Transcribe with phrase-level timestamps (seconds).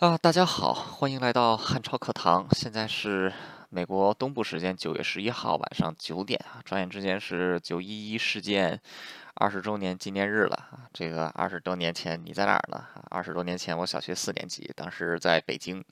[0.00, 2.46] 啊，大家好，欢迎来到汉朝课堂。
[2.52, 3.32] 现在是
[3.68, 8.80] 美国东部时间九月十一号晚上九点啊，转眼之间是九一一事件
[9.34, 10.86] 二十周年纪念日了啊。
[10.92, 12.84] 这个二十多年前你在哪儿呢？
[13.10, 15.84] 二十多年前我小学四年级，当时在北京。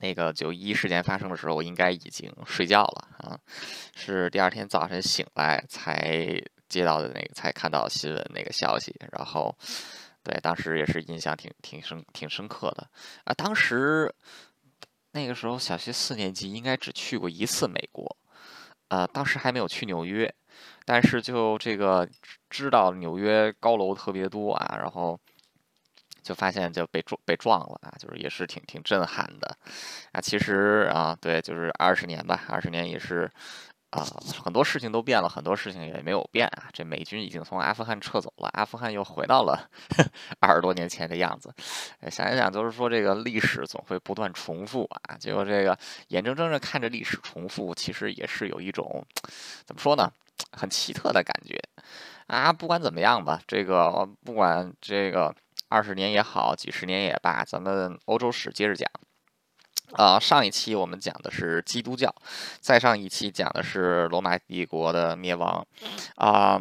[0.00, 3.38] 那个九一一事件发生的时候，我应该已经睡觉了啊，
[3.94, 6.38] 是第二天早晨醒来才
[6.68, 9.56] 接到的那个，才看到新闻那个消息，然后。
[10.22, 12.88] 对，当时也是印象挺挺深挺深刻的
[13.24, 13.32] 啊。
[13.32, 14.14] 当时
[15.12, 18.16] 那个时候小学四年级，应该只去过一次美国，
[18.88, 20.32] 呃，当时还没有去纽约，
[20.84, 22.08] 但是就这个
[22.50, 25.18] 知道纽约高楼特别多啊，然后
[26.22, 29.56] 就发现就被撞被撞了啊，就是也是挺挺震撼的
[30.12, 30.20] 啊。
[30.20, 33.30] 其实啊，对，就是二十年吧，二十年也是。
[33.90, 34.06] 啊，
[34.42, 36.68] 很多事情都变了，很多事情也没有变啊。
[36.72, 39.68] 这美军已经从阿富汗撤走了，阿富汗又回到了
[40.38, 41.52] 二十多年前的样子。
[42.08, 45.16] 想一想，就是说这个历史总会不断重复啊。
[45.18, 45.76] 结果这个
[46.08, 49.04] 眼睁睁的看着历史重复，其实也是有一种
[49.66, 50.08] 怎么说呢，
[50.52, 51.60] 很奇特的感觉
[52.28, 52.52] 啊。
[52.52, 55.34] 不管怎么样吧，这个不管这个
[55.68, 58.88] 二十年也好，几十年也罢，咱们欧洲史接着讲。
[59.92, 62.14] 啊，上一期我们讲的是基督教，
[62.60, 65.66] 再上一期讲的是罗马帝国的灭亡。
[66.16, 66.60] 啊，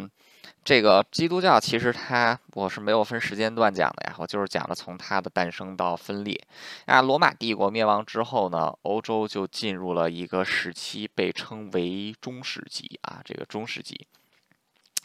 [0.64, 6.40] 这个基督教其实它我是没有分时间段讲的呀，我就是讲的从它的诞生到分裂。
[6.86, 14.08] 啊，罗马帝国灭亡之后呢，欧洲就进入了一个时期，被称为中世纪啊，这个中世纪。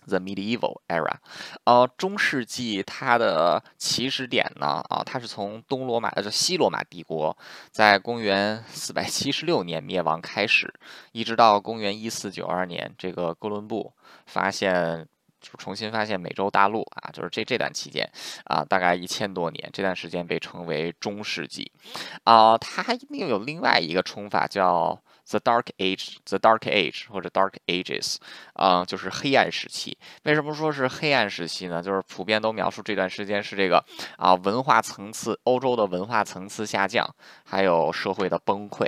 [0.06, 1.16] The medieval era，
[1.64, 7.36] 呃，中世纪它的起始点呢，啊，它是从东罗马呃，西罗马帝国
[7.70, 10.72] 在公元四百七十六年灭亡开始，
[11.12, 13.92] 一直到公元一四九二年，这个哥伦布
[14.26, 15.08] 发现，
[15.40, 18.06] 就重新发现美洲大陆啊，就是这这段期间
[18.44, 21.72] 啊，大概一千多年，这段时间被称为中世纪，
[22.24, 25.00] 啊，它又有另外一个称法叫。
[25.30, 28.16] The Dark Age，The Dark Age 或者 Dark Ages，
[28.52, 29.96] 啊，就是黑暗时期。
[30.24, 31.82] 为什么说是黑暗时期呢？
[31.82, 33.82] 就是普遍都描述这段时间是这个
[34.18, 37.08] 啊，文化层次，欧洲的文化层次下降，
[37.44, 38.86] 还有社会的崩溃，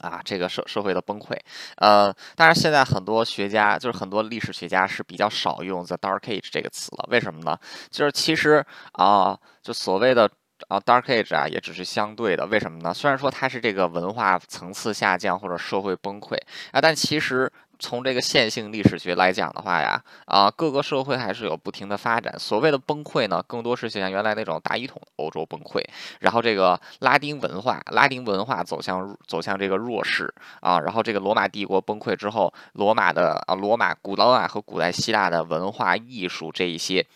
[0.00, 1.36] 啊，这个社社会的崩溃。
[1.76, 7.08] 呃，当然现在很多学家，就是很多历史学家是比较少用 The Dark Age 这个词了。
[7.10, 7.58] 为什么呢？
[7.90, 10.30] 就是其实啊，就所谓的。
[10.68, 12.92] 啊，Dark Age 啊，也只是相对的，为什么呢？
[12.94, 16.36] 虽然说它是这个文化层次下降或者社会崩溃
[16.72, 22.38] 啊，但其实从这个线性历史学来讲的话呀，啊，各个社会还是有不停的发展。
[22.38, 25.82] 所谓的崩溃呢，更多是像原来那种大一统欧洲崩溃，
[26.20, 37.06] 然后这个拉丁文化，拉丁文化走向走向这个弱势啊，然后这个罗马帝国崩溃之后，罗马的啊，罗马古罗马和古代希腊的文化艺术这一些。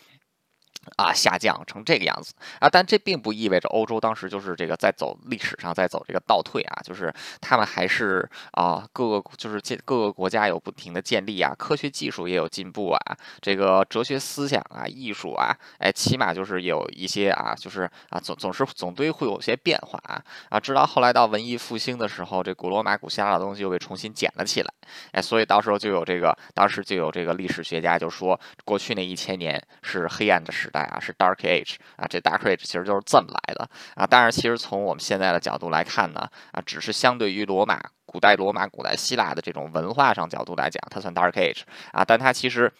[0.97, 24.73] 啊，下降成这个样子啊，但这并不意味着欧洲当时就是这个在走历史上在走这个倒退啊，就是他们还是啊，各个就是建各个国家有不停的建立啊，科学技术也有进步啊，这个哲学思想啊，艺术啊，哎，起码就是有一些啊，就是啊，总总是总堆会有些变化啊啊，直到后来到文艺复兴的时候，这古罗马古希腊的东西又被重新捡了起来，
[25.11, 30.74] 哎，所以到时候就有这个，当时就有这个历史学家就说，过去那一千年是黑暗的时代。
[30.81, 34.05] 啊，是 Dark Age 啊，这 Dark Age 其实就是这么来的啊。
[34.05, 42.71] 当然，其实从我们现在的角度来看呢，啊，只是相对于罗马、古代罗马、古代希腊的这种文化上角度来讲，它算 Dark Age 啊，但它其实。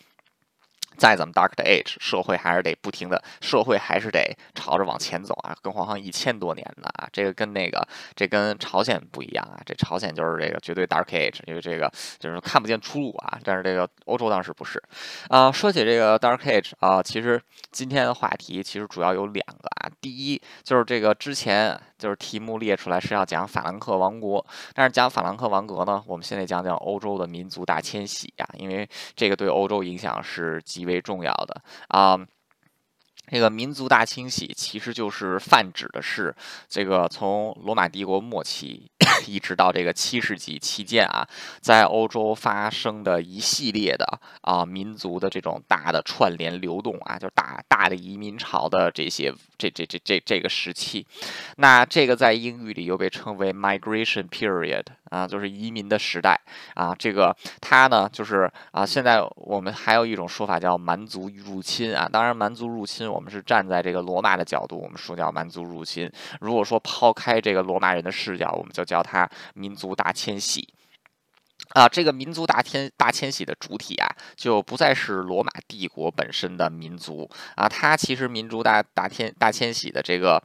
[0.98, 5.56] 再怎么 dark 的 age，社会还是得不停的，社会还是得朝着往前走啊！
[5.62, 7.86] 更何况一千多年的啊，这个跟那个，
[8.16, 9.60] 这跟朝鲜不一样啊！
[9.66, 13.38] 这朝鲜就是这个绝对 dark age，因为这个就是看不见出路啊。
[13.44, 14.82] 但是这个欧洲当时不是
[15.30, 15.52] 啊。
[15.52, 17.42] 说起这个 dark age 啊，其实
[17.72, 19.90] 今天的话题其实主要有两个啊。
[20.02, 21.80] 第一就是这个之前。
[21.98, 32.28] 就是题目列出来是要讲法兰克王国，但是讲法兰克王国呢，我们现在讲讲欧洲的民族大迁徙呀，因为这个对欧洲影响是极为重要的啊。
[33.28, 36.36] 这个民族大清洗其实就是泛指的是
[36.68, 38.92] 这个从罗马帝国末期。
[39.28, 41.28] 一直到这个七世纪期间啊，
[41.62, 44.06] 在欧洲发生的一系列的
[44.42, 51.06] 啊民族的这种大的串联流动啊，就是大大的移民潮的这些这这这这这个时期，
[51.58, 56.40] 那这个在英语里又被称为 migration period 啊，就是移民的时代
[56.74, 56.94] 啊。
[56.98, 62.08] 这个它呢，就是啊，现在我们还有一种说法叫蛮族入侵啊。
[62.12, 66.12] 当然，蛮族入侵我们是站在这个罗马的角度，我们说叫蛮族入侵。
[66.42, 70.74] 如果说抛开这个罗马人的视角，我们就叫叫它民族大迁徙。
[71.74, 77.30] 啊，这个民族大迁大迁徙的主体啊，就不再是罗马帝国本身的民族。
[77.56, 80.42] 啊，它其实民族大大迁大迁徙的这个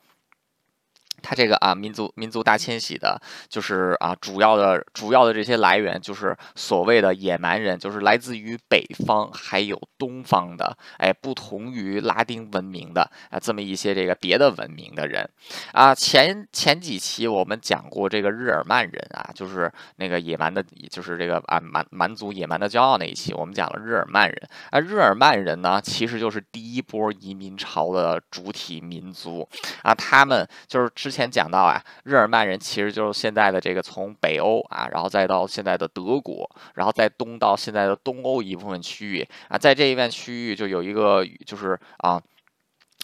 [1.22, 15.28] 它这个啊，民族民族大迁徙的，就是啊，主要的主要的这些来源，就是所谓的野蛮人，就是来自于北方还有东方的，哎，不同于拉丁文明的啊，这么一些这个别的文明的人
[15.72, 15.94] 啊。
[15.94, 24.80] 前前几期我们讲过这个日耳曼人啊，就是那个野蛮的，就是这个啊蛮蛮族野蛮的骄傲那一期，我们讲了日耳曼人啊。
[24.80, 29.46] 日耳曼人呢，其实就是第一波移民潮的主体民族
[29.82, 42.22] 啊，他们就是之之前讲到啊，日耳曼人其实就是现在的这个从北欧啊，然后再到现在的德国，然后再东到现在的东欧一部分区域啊，在这一片区域就有一个就是啊，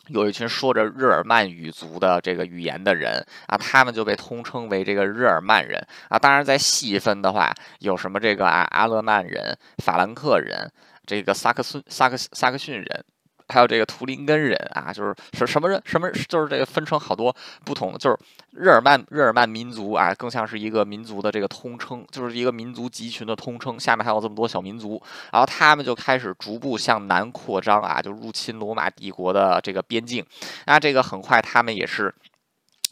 [0.07, 6.17] 有一群说着日耳曼语族的这个语言的人啊，他们就被通称为这个日耳曼人啊。
[6.17, 10.71] 当然，在细分的话，有什么这个啊阿勒曼人、法兰克人、
[11.05, 13.05] 这个萨克逊萨克萨克逊人。
[13.49, 17.35] 还有这个图林根人啊，就是什什么人，什么就是这个分成好多
[17.65, 18.19] 不同的，就是
[18.53, 23.79] 日耳曼日耳曼民族啊，更像是一个民族的这个通称，就是一个民族集群的通称。
[23.79, 25.01] 下面还有这么多小民族，
[25.33, 30.25] 然后他们就开始逐步向南扩张啊，就入侵罗马帝国的这个边境。
[30.67, 32.15] 那这个很快，他们也是。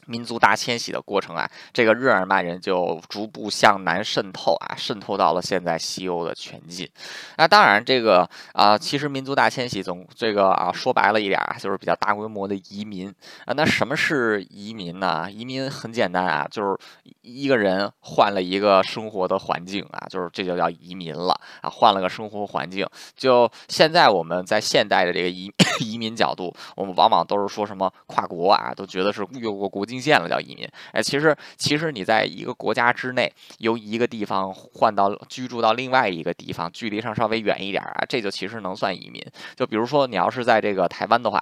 [0.06, 6.88] 民族大迁徙的过程啊，这个日耳曼人就逐步向南渗透啊，渗透到了现在西欧的全境。
[7.36, 13.08] 那当然，这个啊，其实民族大迁徙总这个啊，说白了一点啊，就是比较大规模的移民
[13.46, 13.54] 啊。
[13.56, 15.30] 那什么是移民呢？
[15.30, 16.76] 移民很简单啊，就是
[17.22, 22.86] 一个人换了一个生活的环境啊，就是这就叫移民了啊，换了个生活环境。
[23.16, 29.93] 就现在我们在现代的这个移 移民角度，我们往往都是说什么跨国啊，都觉得是越过国境。
[29.94, 39.24] 境线了叫移民，哎，其实其实你在一个国家之内，由一个地方换到居住到另外一个地方，距离上稍微远一点啊，这就其实能算移民。
[39.56, 41.40] 就比如说你要是在这个台湾的话，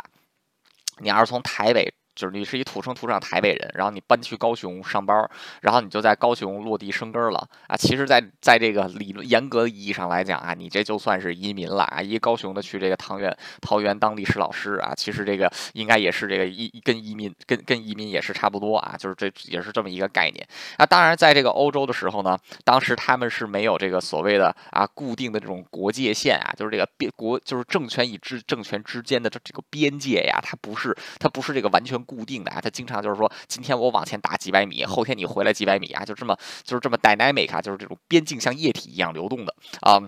[0.99, 1.93] 你要是从台北。
[2.15, 5.29] 就是你是一土生土长台北人，然后你搬去高雄上班，
[5.61, 7.77] 然后你就在高雄落地生根了啊。
[7.77, 12.03] 其实，在在这个理论严格意义上来讲啊，你这就算是移民了啊。
[12.03, 20.47] 一高雄的去这个桃园桃园当历史老师啊，其实这个应该也是这个移跟移民跟跟移民也是差不多啊，就是这也是这么一个概念。
[20.77, 32.02] 啊当然，在这个欧洲的时候呢，当时他们是没有这个所谓的啊固定的这种国界线啊，就是这个边国就是政权与之政权之间的这这个边界呀，它不是它不是这个完全。
[32.05, 40.03] 固定的啊，他经常就是说，今天我往前打几百米，后天你回来几百米啊，就这么就是这么 dynamic 啊，就是这种边境像液体一样流动的啊。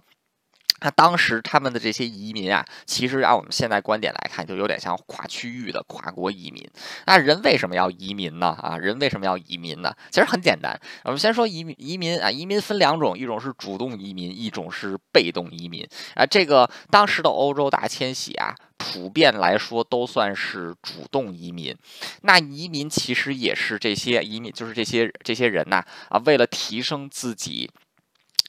[0.81, 6.69] 那当时他们的这些移民啊，其实按我们现在观点来看，就有点像跨区域的跨国移民。
[7.07, 8.49] 那人为什么要移民呢？
[8.61, 9.95] 啊，人为什么要移民呢？
[10.11, 11.75] 其实很简单，我们先说移民。
[11.79, 16.27] 移民啊，移民分两种，一种是主动移民，一种是被动移民啊。
[16.27, 18.55] 这个当时的欧洲大迁徙啊，
[18.93, 21.75] 普遍来说都算是主动移民。
[22.21, 27.71] 那移民其实也是这些移民，就是这些这些人呐啊，为了提升自己。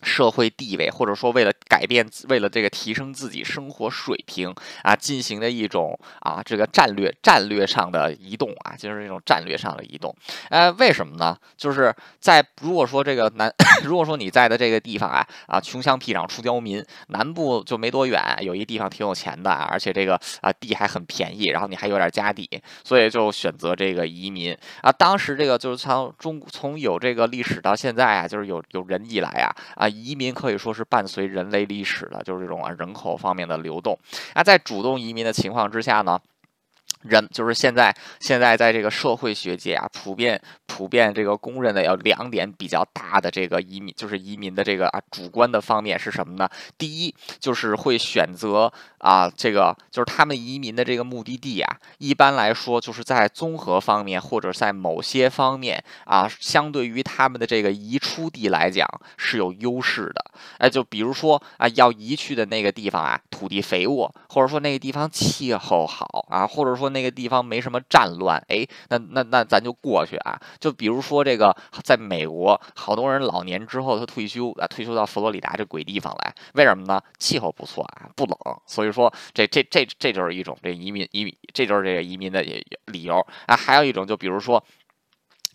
[0.01, 4.53] 社会地位，或者说为了改变，为了这个提升自己生活水平
[4.83, 10.15] 啊，进行的一种啊这个战略战略上的移动啊，就是这种战略上的移动。
[10.50, 11.36] 呃，为什么呢？
[11.57, 13.51] 就是在如果说这个南，
[13.83, 22.47] 如果说你在的这个地方啊啊穷乡僻壤出刁民，南部就没多远，有一地方挺有钱的，而且这个啊地还很便宜，然后你还有点家底，
[22.83, 24.92] 所以就选择这个移民啊。
[24.92, 29.84] 当时这个就是从中从有这个历史到现在啊，就是有有人以来啊啊。
[29.87, 33.97] 移民可以说是伴随人类历史的，就是这种啊人口方面的流动。
[34.33, 36.19] 那在主动移民的情况之下呢？
[37.07, 46.50] 人就是现在，现在在这个社会学界啊，普遍普遍这个公认的有两点比较大的这个移民，就是移民的这个啊主观的方面是什么呢？
[46.78, 60.26] 第一就是会选择啊这个就是他们移民的这个目的地啊，一般来说就是在综合方面或者在某些方面啊，相对于他们的这个移出地来讲是有优势的。
[60.57, 66.85] 哎，就比如说啊，要移去的那个地方啊，土地肥沃，或者说那个地方气候好啊，或者说。
[66.95, 70.40] 那个地方没什么战乱，哎，那那那咱就过去啊。
[70.59, 77.02] 就比如说这个，在美国，好多人老年之后他退休啊，退休到佛罗里达这鬼地方来，为什么呢？
[77.19, 78.37] 气候不错啊，不冷。
[78.66, 82.42] 所以说这这这这就是一种这移民移民，这就是这个移民的
[82.85, 83.56] 理由啊。
[83.56, 84.64] 还有一种就比如说。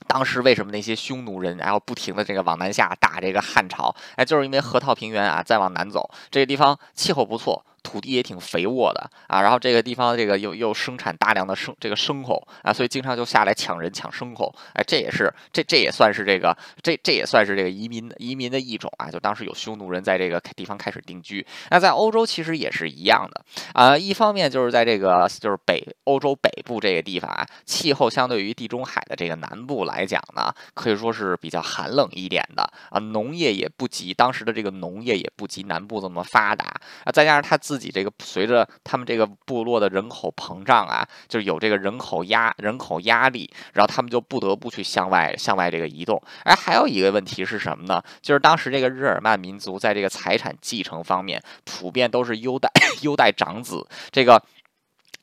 [0.07, 3.95] 当时为什么那些匈奴人然后不停的这个往南下打这个汉朝？
[4.17, 23.45] 哎，就是因为河套平原啊，再往南走，这个地方气候不错，土地也挺肥沃的啊，然后这个地方这个又又生产大量的牲这个牲口啊，所以经常就下来抢人抢牲口，哎，这也是这这也算是这个这这也算是这个移民移民的一种啊，就当时有匈奴人在这个地方开始定居，那在欧洲其实也是一样的
[23.75, 36.67] 啊，一方面就是在这个就是北欧洲北部这个地方啊，气候相对于地中海的这个南部来讲呢，可以说是比较寒冷一点的啊，农业也不及当时的这个农业也不及南部这么发达。
[37.05, 46.21] 啊，再加上它自己这个随着他们这个部落的人口膨胀啊，就是有这个人口压人口压力，然后他们就不得不去向外向外这个移动。
[46.45, 48.03] 而还有一个问题是什么呢？
[48.21, 52.69] 就是当时这个日耳曼民族在这个财产继承方面，普遍都是优待
[53.03, 54.43] 优待长子这个。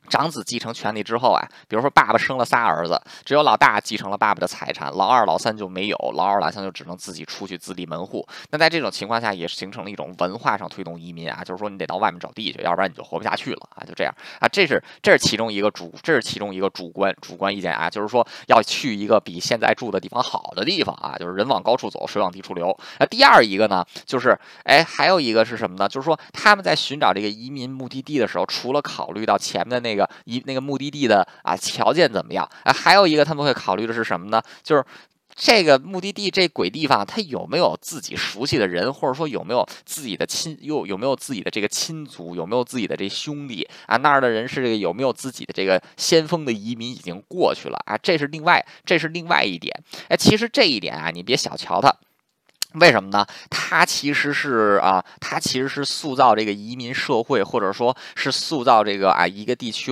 [0.07, 8.27] 长子继承权利之后啊，比如说爸爸生了仨儿子，只有老大继承了爸爸的财产，老二、老三就没有，老二、老三就只能自己出去自立门户。
[8.51, 22.77] 那在这种情况下，也形成了一种文化上推动移民啊，就是说你得到外面找地去，要不然你就活不下去了啊，就这样啊，这是这是其中一个主，这是其中一个主观主观意见啊，就是说要去一个比现在住的地方好的地方啊，就是人往高处走，水往低处流。
[22.99, 25.87] 那第二一个呢，就是哎，还有一个是什么呢？
[25.87, 32.73] 就是说他们在寻找这个移民目的地的时候，除了考虑到前面的那移那个目的地的啊条件怎么样啊？
[32.73, 34.41] 还有一个他们会考虑的是什么呢？
[34.63, 34.83] 就是
[35.35, 43.97] 这个目的地这鬼地方，他有没有自己熟悉的人，或者说有没有自己的亲，又有没有自己的这个亲族，有没有自己的这兄弟啊？
[43.97, 47.95] 那儿的人是这个有没有自己的这个先锋的移民已经过去了啊？
[47.97, 49.71] 这是另外这是另外一点。
[50.09, 51.95] 哎，其实这一点啊，你别小瞧它。
[52.74, 53.25] 为什么呢？
[53.50, 59.91] 它其实是啊，它其实是塑造这个移民社会，或者说是塑造这个啊一个地区。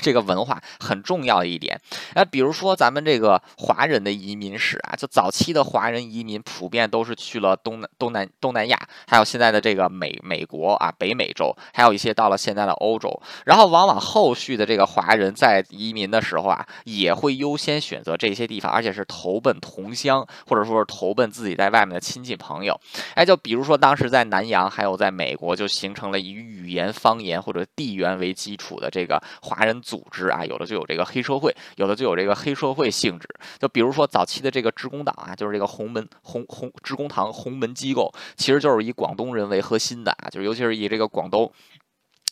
[0.00, 1.80] 这个文化很重要的一点，
[2.14, 13.20] 那比如说咱们这个华人的移民史啊，就早期的华人移民普遍都是去了东南东南东南亚，还有现在的这个美美国啊，北美洲，还有一些到了现在的欧洲。
[13.44, 22.78] 然后往往后续的这个华人在移民的时候啊，也会优先选择这些地方，而且是投奔同乡，或者说是投奔自己在外面的亲戚朋友。
[23.14, 29.82] 哎，就比如说当时在南洋，还有在美国，就形成了以语言方言或者地缘为基础的这个华人。
[29.88, 33.26] 组织啊，有的就有这个黑社会，有的就有这个黑社会性质。
[33.58, 41.50] 就比如说早期的这个职工党啊，就是这个红门红红职工堂红门机构，其实就是以广东人为核心的啊，就是尤其是以这个广东。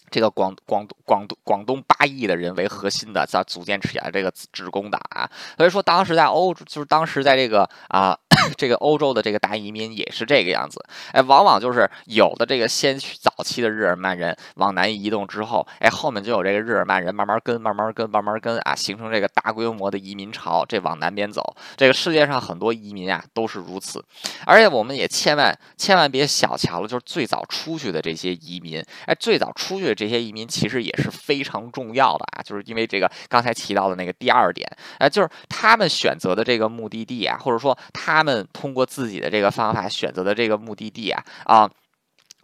[0.09, 8.17] 这个广广广东广东八亿的人为核心的，在组建起来这个职工党啊，所以说当时在欧，就是当时在这个啊，
[8.57, 10.81] 这个欧洲的这个大移民也是这个样子，
[11.13, 21.43] 哎，往往就是有的这个先驱早期的日耳曼人往南移动之后，哎，后面就有这个日耳曼人慢慢跟，慢慢跟，慢慢跟啊，形成这个大规模的移民潮，这往南边走，
[21.77, 24.05] 这个世界上很多移民啊都是如此，
[24.47, 29.97] 而且我们也千万千万别小瞧了，就是最早出去的这些移民，哎，最早出去的。
[29.97, 41.71] 这些移民其实也是非常重要的啊，就是因为这个刚才提到的那个第二点，哎，就是他们选择的这个目的地啊，或者说他们通过自己的这个方法选择的这个目的地啊，啊。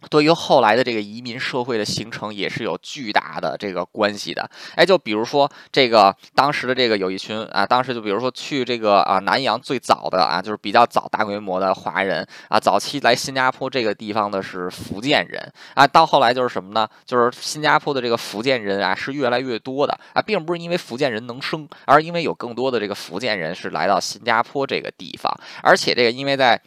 [0.09, 4.49] 对于后来的这个移民社会的形成也是有巨大的这个关系的。
[4.75, 16.87] 哎，就比如说这个当时的这个有一群啊，当时就比如说去这个啊南洋最早的啊，就是比较早大规模的华人啊，早期来新加坡这个地方的是福建人啊，到后来就是什么呢？
[17.05, 26.61] 就是新加坡的这个福建人啊是越来越多的啊，并不是因为福建人能生，而因为有更多的这个福建人是来到新加坡这个地方，而且这个因为在。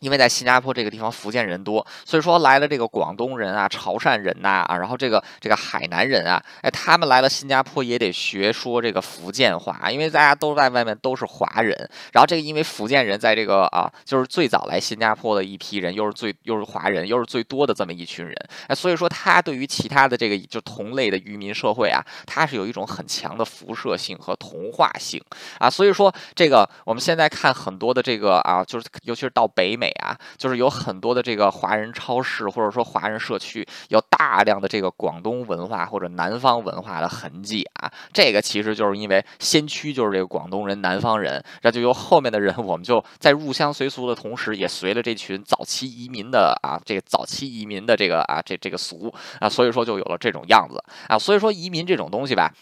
[0.00, 11.76] 因为在新加坡这个地方福建人多，所以说来了这个广东人啊、潮汕人呐啊，然后这个这个海南人啊，哎，他们来了新加坡也得学说这个福建话，因为大家都在外面都是华人。
[12.12, 18.34] 然后这个因为福建人在这个啊，就是最早来新加坡的一批人，又是最又是华人，又是最多的这么一群人，
[18.68, 25.22] 哎，所以说他对于其他的这个就同类的渔民社会啊，他是有一种很强的辐射性和同化性
[25.58, 25.68] 啊。
[25.68, 29.89] 所以说这个我们现在看很多的这个啊，就是尤其是到北美。
[30.02, 37.90] 啊，就是有很多的这个华人超市，或者说华人社区，有大量的这个广东文化或者南方文化的痕迹啊。
[38.12, 51.18] 这个其实就是因为先驱就是这个广东人、南方人，那就由后面的人，我们就在入乡随俗的同时，也随了这群早期移民的啊，这个早期移民的这个啊，这这个俗啊，所以说就有了这种样子啊。
[51.18, 52.52] 所以说移民这种东西吧。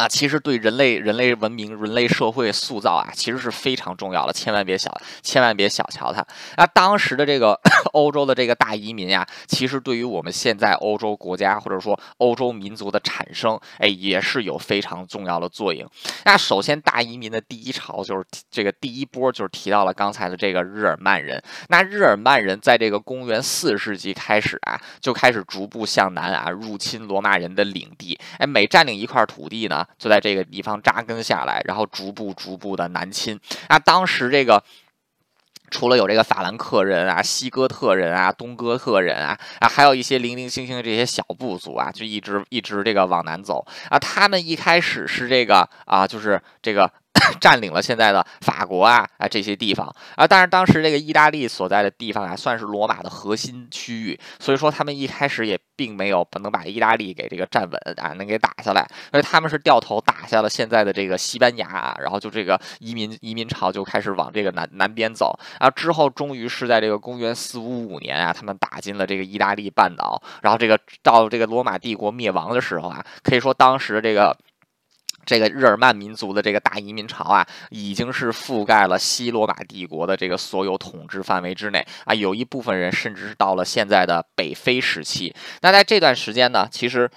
[0.00, 4.90] 啊，其实对人类、人类文明、人类社会塑造啊，其实是非常重要的，千万别小，
[5.22, 6.24] 千万别小瞧它。
[6.56, 7.52] 那当时的这个
[7.92, 15.86] 欧洲的这个大移民呀，其实对于我们现在欧洲国家或者说欧洲民族的产生，哎，也是有非常重要的作用。
[16.24, 21.42] 那首先，大移民的第一潮就是这个第一波，就是提到了刚才的这个日耳曼人。
[21.68, 28.18] 那日耳曼人在这个公元四世纪开始啊，就开始逐步向南啊，入侵罗马人的领地。
[28.38, 29.86] 哎，每占领一块土地呢。
[29.98, 33.38] 就在这个地方扎根下来，然后逐步逐步的南侵。
[33.68, 34.62] 啊当时这个
[35.70, 43.98] 除了有这个法兰克人啊、西哥特人啊、东哥特人啊啊，还有一些零零星星的这些小部族啊，就一直一直这个往南走啊。
[43.98, 46.90] 他们一开始是这个啊，就是这个。
[47.40, 49.86] 占领了现在的法国啊啊这些地方。
[50.16, 65.38] 啊，但是当时这个意大利所在的地方啊，算是罗马的核心区域，所以说他们一开始也并没有能把意大利给这个站稳啊，能给打下来，所以他们是掉头打下了现在的这个西班牙啊，然后就这个移民移民潮就开始往这个南南边走。
[65.58, 74.36] 啊，之后终于是在这个公元四五五年啊，他们打进了这个意大利半岛，然后这个到这个罗马帝国灭亡的时候啊，可以说当时这个。
[75.30, 85.32] 这个日耳曼民族的这个大移民潮啊，已经是覆盖了西罗马帝国的这个所有统治范围之内啊，有一部分人甚至是到了现在的北非时期。
[85.62, 87.08] 那在这段时间呢，其实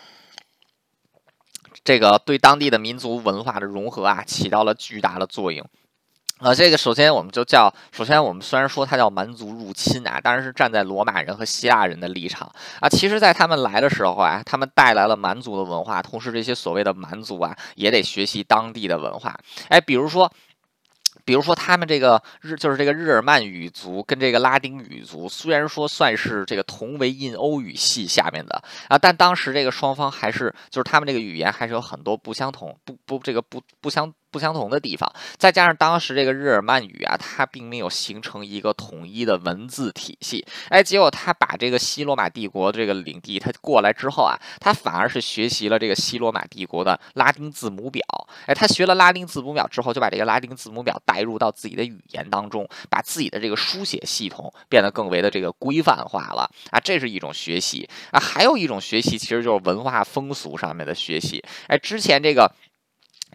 [1.84, 5.67] 这个对当地的民族文化的融合啊，起到了巨大的作用。
[6.44, 12.90] 呃，这个首先我们就叫，首先我们虽然说它叫蛮族入侵啊，当然是站在罗马人和希腊人的立场啊。
[12.90, 19.40] 其实，在他们来的时候啊，他们带来了蛮族的文化，同时这些所谓的蛮族啊，也得学习当地的文化。
[19.70, 20.30] 哎，比如说。
[21.26, 35.10] 比如说，他们这个日就是这个日耳曼语族跟这个拉丁语族，虽然说算是这个同为印欧语系下面的啊，但当时这个双方还是就是他们这个语言还是有很多不相同、不不这个不不相不相同的地方。
[35.38, 40.44] 再加上当时这个日耳曼语啊，它并没有形成一个统一的文字体系。
[40.70, 48.04] 哎，结果他把这个西罗马帝国这个领地他过来之后啊，他反而是学习了这个西罗马帝国的拉丁字母表。
[48.48, 61.44] 哎，他学了拉丁字母表之后，就把这个拉丁字母表带入到自己的语言当中，把自己的这个书写系统变得更为的这个规范化了啊，这是一种学习啊，还有一种学习其实就是文化风俗上面的学习。
[61.68, 62.52] 哎，之前这个。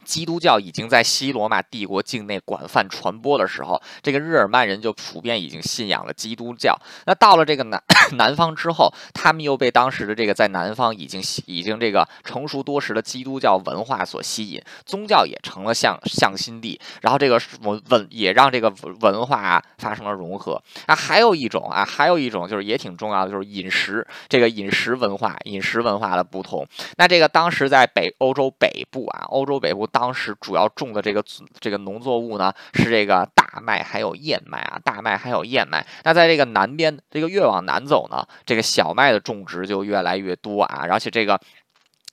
[0.09, 6.75] 基督教已经在西罗马帝国境内广泛传播的时候，这个日耳曼人就普遍已经信仰了基督教。
[7.05, 7.83] 那到了这个南
[8.17, 16.81] 南方之后，他们又被当时的这个在南方已经已经这个成熟多时的基督教文化所吸引，宗教也成了向向心地。
[17.03, 20.59] 然后这个文文也让这个文化发生了融合。
[20.87, 26.67] 啊，还有一种啊，还有一种就是也挺重要的，就是饮食这个饮食文化，饮食文化的不同。
[26.97, 29.87] 那这个当时在北欧洲北部啊，欧洲北部。
[29.99, 31.25] 当时主要种的这个
[31.59, 35.85] 这个农作物呢，是这个大麦还有燕麦啊，大麦还有燕麦。
[36.05, 41.41] 那在这个南边，这个越往南走呢，这个小麦的种植就越来越多啊，而且这个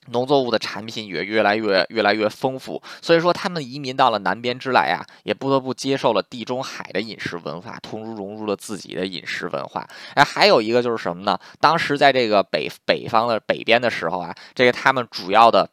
[0.08, 2.82] 农作物的产品也越来越越来越丰富。
[3.04, 9.88] 所以说，他们移民到了南边之来啊，也不得不接受了地中海的饮食文化，同时融入了自己的饮食文化。
[10.16, 11.38] 哎，还有一个就是什么呢？
[11.60, 15.70] 当时在这个北北方的北边的时候啊，这个他们主要的。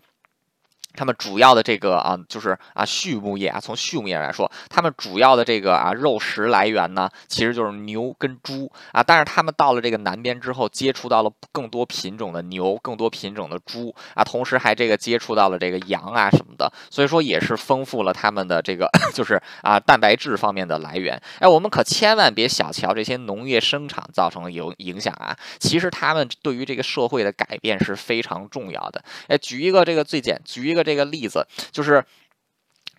[0.95, 9.03] 他们主要的这个啊，就是啊，畜牧业啊，从畜牧业来说，他们主要的这个啊，肉食来源呢，其实就是牛跟猪啊。
[9.03, 21.19] 但是他们到了这个南边之后，接触到了更多品种的牛，更多品种的猪啊，同时还这个接触到了这个羊啊什么的，所以说也是丰富了他们的这个 就是啊，蛋白质方面的来源。
[21.39, 29.03] 哎，我们可千万别小瞧这些农业生产造成的影影响啊，其实他们对于这个社会的改变是非常重要的。
[29.29, 30.82] 哎，举一个这个最简，举一个。
[30.83, 32.05] 这个例子就是。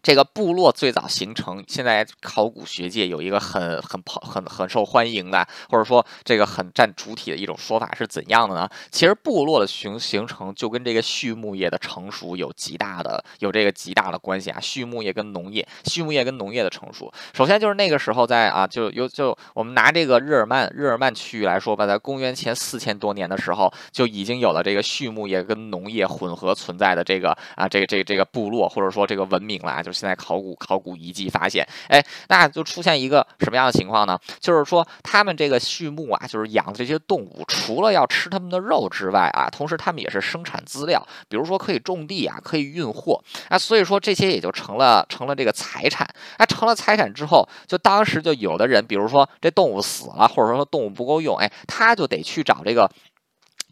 [0.04, 8.70] 这个部落最早形成，现在考古学界有一个很很跑很很受欢迎的，或者说这个很占主体的一种说法是怎样的呢？
[8.92, 14.60] 其实部落的形形成就跟这个畜牧业的成熟有极大的有这个极大的关系啊。
[14.60, 29.93] 畜牧业跟农业，畜牧业跟农业的成熟，首先就是那个时候在啊，就有就我们拿这个日耳曼日耳曼区域来说吧，在公元前四千多年的时候就已经有了这个畜牧业跟农业混合存在的这个啊这个这个这个部落或者说这个文明了啊就。
[29.94, 34.20] 现在考古考古遗迹发现，哎，那就出现一个什么样的情况呢？
[34.40, 46.08] 就是说，他们这个畜牧啊，就是养的这些动物，除了要吃他们的肉之外啊，同时他们也是生产资料，比如说可以种地啊，可以运货啊，所以说这些也就成了成了这个财产。
[46.38, 52.90] 啊，成了财产之后，就当时就有的人，比如说这动物死了，或者说动物不够用，哎，他就得去找这个。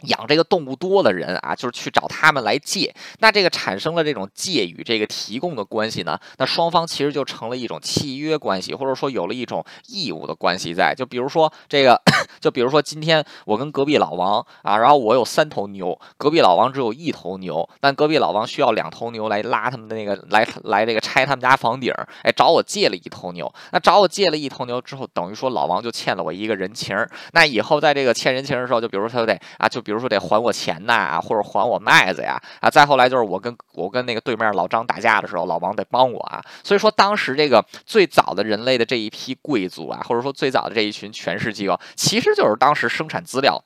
[0.03, 10.93] 养这个动物多的人啊，就是去找他们来借，那这个产生了这种借与这个提供的关系呢，那双方其实就成了一种契约关系，或者说有了一种义务的关系在。
[10.95, 12.01] 就比如说这个，
[12.39, 26.95] 就比如说今天我跟隔壁老王啊，然后我有三头牛，隔壁老王只有一头牛，但隔壁老王需要两头牛来拉他们的那个来来这个拆他们家房顶，哎，找我借了一头牛，那找我借了一头牛之后，等于说老王就欠了我一个人情，
[27.33, 36.41] 那以后在这个欠人情的时候，就比如说他得啊，就比比如说得还我钱呐，或者还我麦子呀，啊，再后来就是我跟我跟那个对面老张打架的时候，老王得帮我啊。
[36.63, 43.61] 所以说当时这个最早的人类的这一批贵族啊，或者说最早的这一群权势机构，其实就是当时生产资料。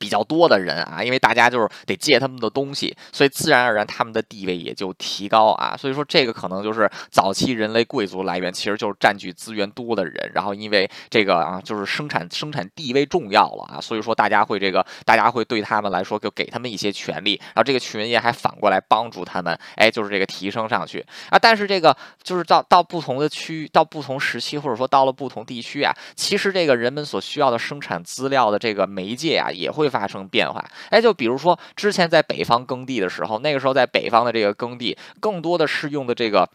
[0.00, 5.76] 比较多的人啊，因为大家就是得借他们的东西，所以自然而然他们的地位也就提高啊。
[5.76, 10.32] 所以说这个可能就是早期人类贵族来源，其实就是占据资源多的人。
[10.32, 21.38] 然后因为这个啊，就是生产生产地位重要了啊，所以说大家会这个大家会对他们来说就给他们一些权利，然后这个群也还反过来帮助他们，哎，就是这个提升上去啊。
[21.38, 29.89] 但是这个就是到到不同的区域，到不同时期，或者说到了不同地区啊，其实这个人们所需要的生产资料的这个媒介啊，也会。
[29.90, 36.48] 发生变化，哎，就比如说之前在北方耕地的时候，那个时候在北方的这个耕地，更多的是用的这个。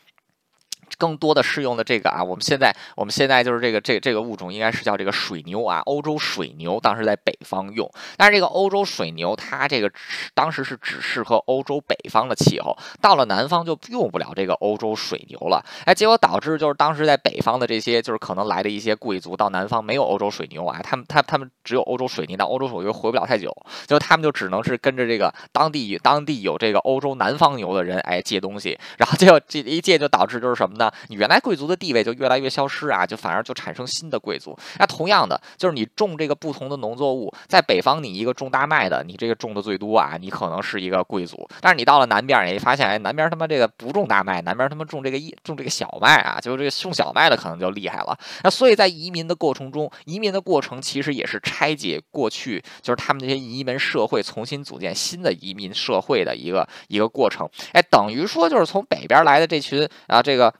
[0.98, 7.90] 更多的适用的这个啊，我们现在我们现在就是这个这这个物种应该是叫这个水牛啊，欧洲水牛，当时在北方用。
[8.18, 9.92] 但是这个欧洲水牛它这个
[10.34, 15.64] 当时是只适合欧洲北方的气候，到了南方就用不了这个欧洲水牛了。
[15.86, 23.56] 哎，结果导致就是当时在北方的这些就是可能来的一些贵族到南方没有欧洲水牛啊，他们他他们只有欧洲水牛，但欧洲水牛活不了太久，
[23.88, 30.85] 就他们就只能是跟着这个当地当地有这个欧洲南方牛的人哎借东西，然后结果这一借就导致就是什么呢？
[31.08, 34.58] 你原来贵族的地位就越来越消失啊，就反而就产生新的贵族。
[34.80, 41.48] 那同样的，就是你种这个不同的农作物，在北方你一个种大麦的，你这个种的最多啊，你可能是一个贵族。
[41.62, 48.18] 但是你到了南边，你发现哎，南边他妈这个不种大麦，南边他妈种这个一种这个小麦啊，就是这个种小麦的可能就厉害了。
[48.44, 57.50] 那所以在移民的过程中，移民的过程其实也是拆解过去就是他们这些移民社会，重新组建新的移民社会的一个一个过程。
[57.74, 60.54] 哎，等于说就是从北边来的这群啊，这个。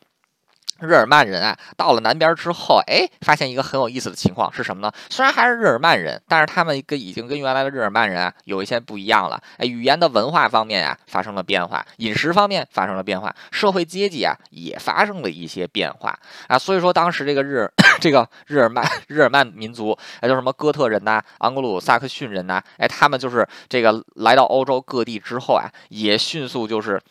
[0.82, 4.92] 日耳曼人啊，到了南边之后，哎，发现一个很有意思的情况是什么呢？
[5.10, 9.42] 虽然还是日耳曼人，但是他们跟已经跟原来的日耳曼人啊有一些不一样了。
[9.58, 16.14] 哎，语言的文化方面啊发生了变化，饮食方面发生了变化，社会阶级啊也发生了一些变化
[16.48, 16.60] 啊。
[16.60, 27.02] 所以说，当时这个日 这个日耳曼日耳曼民族，哎，叫什么哥特人呐、盎格鲁撒克逊人呐，哎，他们就是这个来到欧洲各地之后啊，也迅速就是。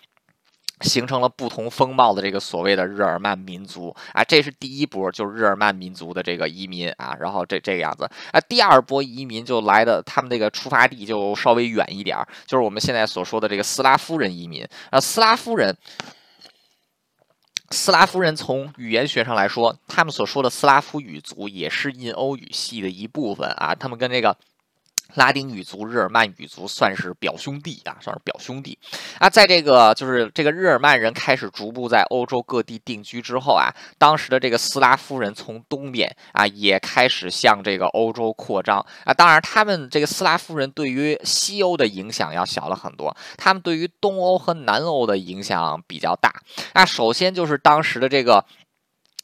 [0.85, 15.77] 形成了不同风貌的这个所谓的日耳曼民族啊，这是第一波，就是日耳曼民族的这个移民啊，然后这这个样子啊，第二波移民就来的，他们那个出发地就稍微远一点儿，就是我们现在所说的这个斯拉夫人移民啊，斯拉夫人，
[17.71, 24.37] 斯拉夫人从语言学上来说，他们所说的斯拉夫语族也是印欧语系的一部分啊，他们跟这个。
[25.15, 28.79] 拉丁语族、日耳曼语族算是表兄弟啊，算是表兄弟
[29.19, 29.29] 啊。
[29.29, 39.15] 在这个就是这个日耳曼人开始逐步在欧洲各地定居之后啊，当时的这个斯拉夫人从东边啊也开始向这个欧洲扩张啊。
[39.15, 46.33] 当然，他们这个斯拉夫人对于西欧的影响要小了很多，他们对于东欧和南欧的影响比较大。
[46.75, 48.45] 那首先就是当时的这个。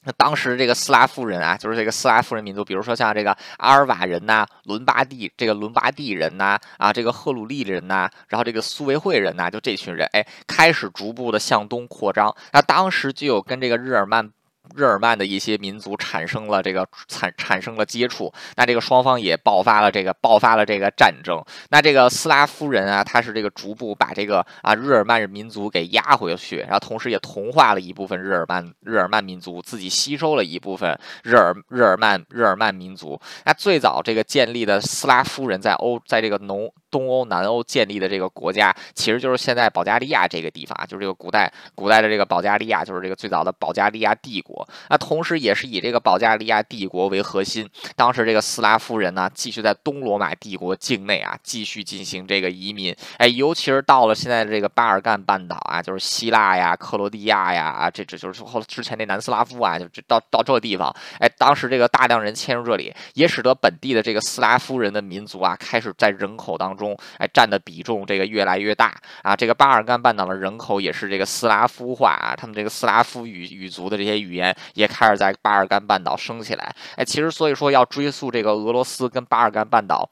[0.05, 12.35] 那当时这个斯拉夫人啊，就是这个斯拉夫人民族，比如说像这个阿尔瓦人呐、伦巴第这个伦巴第人呐、啊这个赫鲁利人呐，然后这个苏维会人呐，就这群人，哎，开始逐步的向东扩张。
[12.53, 14.31] 那当时就有跟这个日耳曼。
[14.75, 21.43] 日耳曼的一些民族产生了这个产产生了接触，那这个双方也爆发了这个爆发了这个战争。
[21.71, 33.21] 那这个斯拉夫人啊，他是这个逐步把这个啊日耳曼民族给压回去，然后同时也同化了一部分日耳曼日耳曼民族，自己吸收了一部分日耳日耳曼日耳曼民族。
[33.45, 36.73] 那最早这个建立的斯拉夫人在欧在这个农。
[36.91, 44.69] 东欧、南欧建立的这个国家，其实就是现在保加利亚这个地方啊，就是这个古代古代的这个保加利亚，就是这个最早的保加利亚帝国。
[44.89, 52.95] 那同时也是以这个保加利亚帝国为核心，当时这个斯拉夫人呢，继续在东罗马帝国境内啊，继续进行这个移民。
[53.19, 66.80] 哎，尤其是到了现在的这个巴尔干半岛啊，就是希腊呀、克罗地亚呀啊，这这就是后之前那南斯拉夫啊，就这到到这个地方，哎，当时这个大量人迁入这里，也使得本地的这个斯拉夫人的民族啊，开始在人口当中。
[66.81, 76.75] 中哎占的比重这个越来越大啊，这个巴尔干半岛的人口也是这个斯拉夫化啊，他们这个斯拉夫语语族的这些语言也开始在巴尔干半岛升起来。
[76.97, 80.11] 哎，其实所以说要追溯这个俄罗斯跟巴尔干半岛。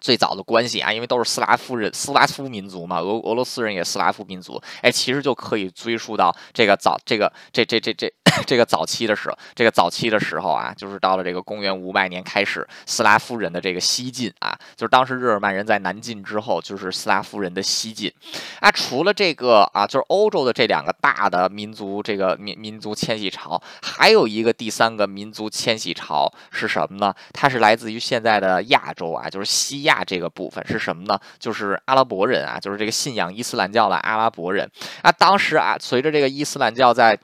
[0.00, 8.10] 最早的关系啊，因为都是斯拉夫人、斯拉夫民族嘛，俄俄罗斯人也斯拉夫民族，哎，其实就可以追溯到这个早这个这这这这
[8.46, 18.12] 这个早期的时候，这个早期的时候啊，就是到了这个公元五百年开始，斯拉夫人的这个西进啊，就是当时日耳曼人在南进之后，就是斯拉夫人的西进
[18.60, 18.70] 啊。
[18.70, 27.14] 除了这个啊，就是欧洲的这两个大的民族这个民民族迁徙潮，还有一个第三个民族迁徙潮是什么呢？
[27.32, 30.04] 它是来自于现在的亚洲啊，就是西亚。
[30.10, 31.20] 这个部分是什么呢？
[31.38, 34.68] 就是阿拉伯人啊，就是这个信仰伊斯兰教的阿拉伯人
[35.02, 35.12] 啊。
[35.12, 37.16] 当时啊，随着这个伊斯兰教在，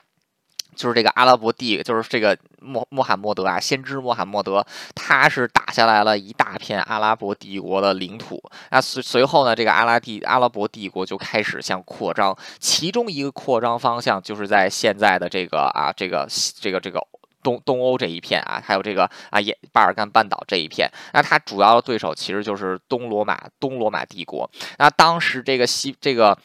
[0.77, 8.41] 就是这个阿拉伯帝，就是这个穆穆罕默德啊，先知穆罕默德，他是打下来了一大片阿拉伯帝国的领土。
[8.71, 16.27] 那随随后呢，这个阿拉帝阿拉伯帝国就开始向扩张，其中一个扩张方向就是在现在的这个啊，这个
[16.61, 17.05] 这个这个。
[17.43, 24.49] 东东欧这一片啊，还有这个啊，也巴尔干半岛这一片，那它主要的对手其实就是东罗马东罗马帝国。
[24.79, 26.37] 那当时这个西这个，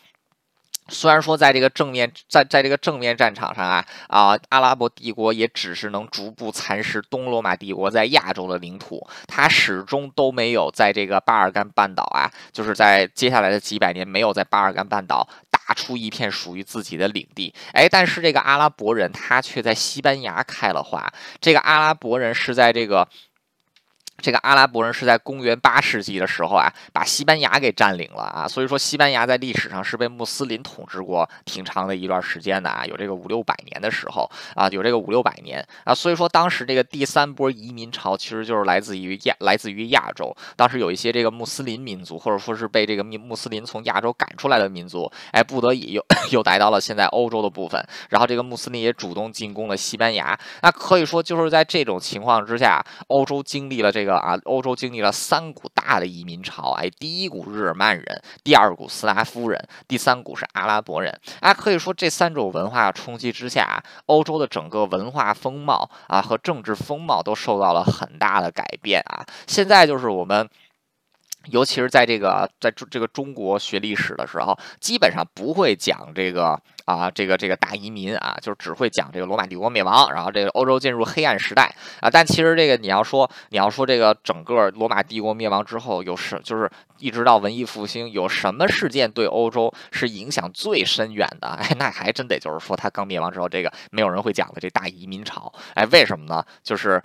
[0.89, 15.29] 虽然说在这个正面在在这个正面战场上啊啊，阿拉伯帝国也只是能逐步蚕食东罗马帝国在亚洲的领土，它始终都没有在这个巴尔干半岛啊，就是在接下来的几百年没有在巴尔干半岛。
[15.65, 21.09] 打出一片属于自己的领地，哎，但是这个阿拉伯人他却在西班牙开了花。
[21.41, 23.07] 这个阿拉伯人是在这个。
[24.19, 35.67] 这个阿拉伯人是在公元八世纪的时候啊，把西班牙给占领了啊，所以说西班牙在历史上是被穆斯林统治过挺长的一段时间的啊，有这个五六百年的时候啊，有这个五六百年。
[35.85, 54.23] 啊，所以说当时这个第三波移民潮其实就是来自于亚，来自于亚洲，当时有一些这个穆斯林民族，或者说是被这个穆穆斯林从亚洲赶出来的民族，哎，不得已又 又来到了现在欧洲的部分，然后这个穆斯林也主动进攻了西班牙，那可以说就是在这种情况之下，欧洲经历了这这个。
[54.23, 69.25] 啊，欧洲经历了三股大的移民潮，哎，第一股日耳曼人，第二股斯拉夫人，第三股是阿拉伯人，啊，可以说这三种文化冲击之下，欧洲的整个文化风貌啊和政治风貌都受到了很大的改变啊。
[69.47, 70.49] 现在就是我们。
[71.47, 82.11] 尤其是在这个在这个中国学历史的时候，基本上不会讲这个啊，这个这个大移民啊，就是只会讲这个罗马帝国灭亡，然后这个欧洲进入黑暗时代啊。
[82.11, 91.49] 但其实这个你要说你要说这个整个罗马帝国灭亡之后有什，就是一直到文艺复兴有什么事件对欧洲是影响最深远的？
[91.61, 95.53] 哎，那还真得就是说他刚灭亡之后，这个没有人会讲的这大移民潮。
[95.75, 96.45] 哎，为什么呢？
[96.63, 97.03] 就是。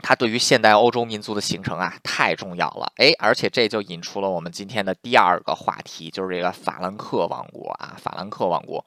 [0.00, 8.84] 它对于现代欧洲民族的形成啊，太重要了，哎，而且这就引出了我们今天的第二个话题，就是这个法兰克王国啊，法兰克王国，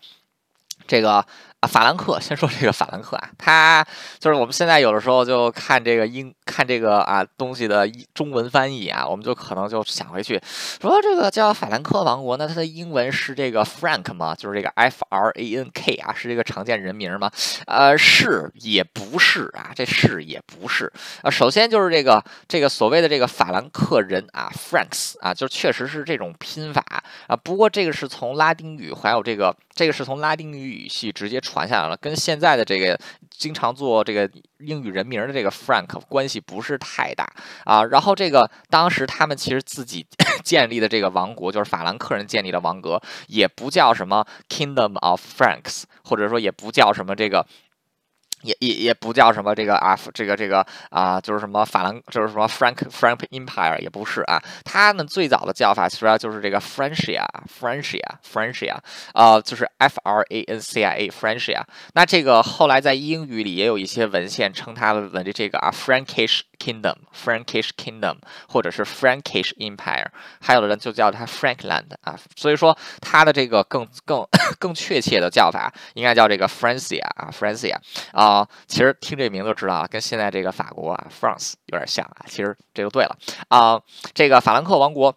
[0.88, 1.26] 这个。
[1.62, 3.86] 啊，法兰克，先说这个法兰克啊，他
[4.17, 10.41] 就是我们现在有的时候就看这个英看这个啊东西的中文翻译啊，我们就可能就想回去
[10.82, 14.34] 说这个叫法兰克王国，那它的英文是这个 Frank 吗？
[14.34, 17.30] 就是这个 F R A N K 啊，是这个常见人名吗？
[17.67, 21.30] 呃，是也不是啊，这是也不是啊。
[21.30, 26.84] 首先就是这个这个所谓的这个法兰克人啊，Franks 啊，就确实是这种拼法
[27.28, 27.36] 啊。
[27.36, 31.39] 不过这个是从拉丁语还有这个这个是从拉丁语语系直接。
[31.51, 32.97] 传下来了，跟现在的这个
[33.29, 37.27] 经常做这个英语人名的这个 Frank 关系不是太大
[37.65, 37.83] 啊。
[37.83, 40.05] 然后这个当时他们其实自己
[40.45, 47.45] 建立的这个王国，就是法兰克人建立的王国，也不叫什么 Kingdom of Franks，或者说也不叫什么这个。
[48.43, 58.77] 也也也不叫什么这个啊，这个这个啊，就是什么法兰，就是什么 Frank Frank Empire 也不是啊，他们最早的叫法其实际上就是这个 Francia，Francia，Francia，
[59.13, 61.63] 呃，就是 F R A N C I A，Francia。
[61.93, 66.41] 那这个后来在英语里也有一些文献称它的的这个啊 Frankish。
[66.62, 70.06] Kingdom, Frankish Kingdom，或者是 Frankish Empire，
[70.39, 74.23] 还有的人就叫它 Frankland 啊，所以说它的这个更更
[74.60, 77.75] 更确切的叫法应该叫这个 Francia 啊，Francia
[78.12, 83.17] 啊，啊其实听这名字就知道了，跟现在这个法国啊 France 有点像啊，其实这就对了
[83.50, 83.82] 啊，
[84.13, 85.15] 这个法兰克王国。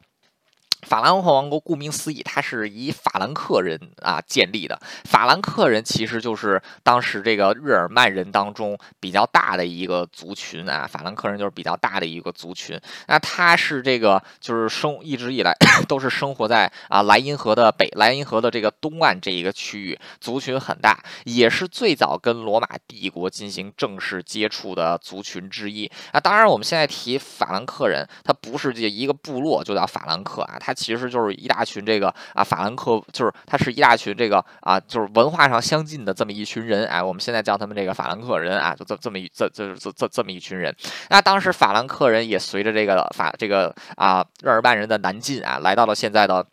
[0.85, 4.79] 法兰克王国顾名思义，它是以法兰克人啊建立的。
[5.05, 10.87] 法兰克人其实就是当时这个日耳曼人当中比较大的一个族群啊。
[10.87, 12.79] 法兰克人就是比较大的一个族群。
[13.09, 15.55] 那他是这个就是生一直以来
[15.89, 26.21] 都是生活在啊莱茵河的北莱茵河的这个东岸这一个区域，族群很大，也是最早跟罗马帝国进行正式接触的族群之一啊。
[26.21, 30.74] 当然，我们现在提法兰克人，他不是这一个部落就叫法兰克啊，他。
[30.75, 40.75] 其实就是一大群这个啊法兰克，就是他是一大群这个啊就是文化上相近的这么一群人，哎，我们现在叫他们这个法兰克人啊，就这这么一这这这这这么一群人。
[41.11, 46.45] 那当时法兰克人也随着这个法这个啊日耳曼人的南进啊，来到了现在的。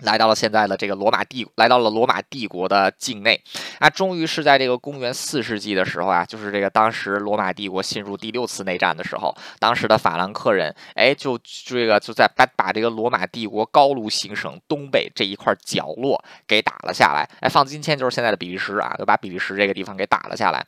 [0.00, 3.40] 来到了现在的这个罗马帝，来到了罗马帝国的境内，
[3.78, 20.66] 啊，终于是在这个公元四世纪的时候啊，就是这个当时罗马帝国陷入第六次内战的时候，当时的法兰克人，哎，就这个就在把把这个罗马帝国高卢行省东北这一块角落给打了下来，哎，放今天就是现在的比利时啊，就把比利时这个地方给打了下来。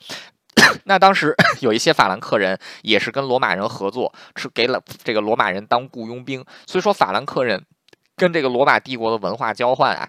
[0.85, 7.65] 那当时 有一些法兰克人也是跟罗马人合作，是给了这个罗马人当雇佣兵，所以说法兰克人。
[8.17, 10.09] 跟这个罗马帝国的文化交换啊，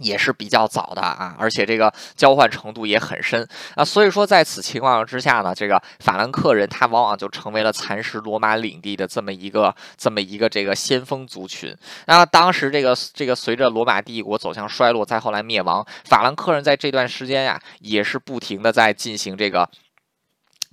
[0.00, 11.74] 也是比较早的啊，而且这个交换程度也很深啊，所以说在此情况之下呢，这个法兰克人他往往就成为了蚕食罗马领地的这么一个这么一个这个先锋族群。
[12.06, 19.70] 那当时这个这个随着罗马帝国走向衰落，再后来灭亡，法兰克人在这段时间呀，也是不停的在进行这个。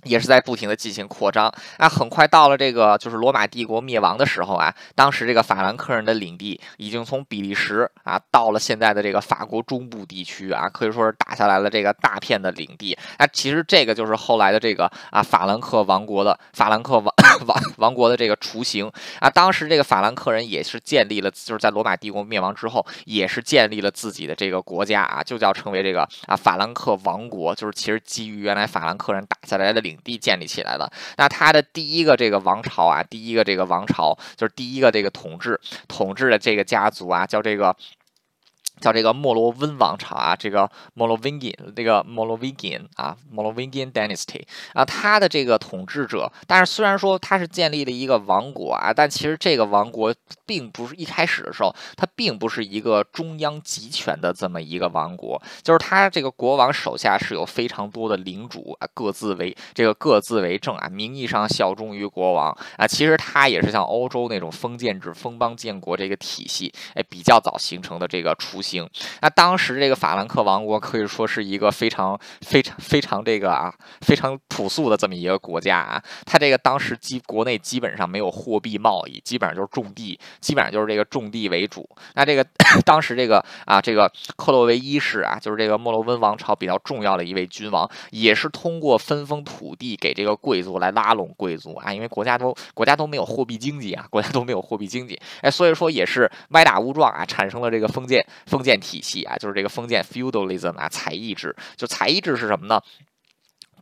[0.04, 12.96] 也是在不停的进行扩张啊，很快到了这个就是罗马帝国灭亡的时候啊，当时这个法兰克人的领地已经从比利时啊到了现在的这个法国中部地区啊，可以说是打下来了这个大片的领地。
[13.18, 17.14] 那其实这个就是后来的这个啊法兰克王国的法兰克王
[17.46, 18.90] 王王国的这个雏形
[19.20, 19.30] 啊。
[19.30, 29.93] 当时这个法兰克人也是建立了，就是在罗马帝国灭亡之后，也是建立了自己的这个国家啊，就叫成为这个啊法兰克王国，就是其实基于原来法兰克人打下来的领。
[30.02, 37.76] 地建立起来了，那他的第一个这个王朝啊，第一个这个王朝就是第一个这个统治统治的这个家族啊，叫这个。
[38.80, 50.12] 叫这个莫罗温王朝啊，这个 Merovingian，这个 Merovingian 啊，Merovingian dynasty 啊，他的这个统治者，但是虽然说他是建立了一个王国啊，但其实这个王国
[50.44, 68.64] 并不是一开始的时候，他并不是一个中央集权的这么一个王国，就是他这个国王手下是有非常多的领主啊，各自为这个各自为政啊，名义上效忠于国王啊，其实他也是像欧洲那种封建制、封邦建国这个体系，哎，比较早形成的这个雏。
[68.64, 68.88] 形，
[69.20, 76.02] 那当时这个法兰克王国可以说是一个非常非常非常这个啊非常朴素的这么一个国家啊。
[76.24, 81.86] 他这个当时基国内基本上没有货币贸易，基本上就是种地，基本上就是这个种地为主。
[82.14, 82.46] 那这个
[82.84, 98.24] 当时这个啊这个克洛维一世啊，就是这个莫洛温王朝比较重要的一位君王，也是通过分封土地给这个贵族来拉拢贵族啊，因为国家都国家都没有货币经济啊，国家都没有货币经济，哎，所以说也是歪打误撞啊，产生了这个封建。
[98.46, 101.54] 封建体系啊，就是这个封建 feudalism 啊，采邑制。
[101.76, 102.80] 就采邑制是什么呢？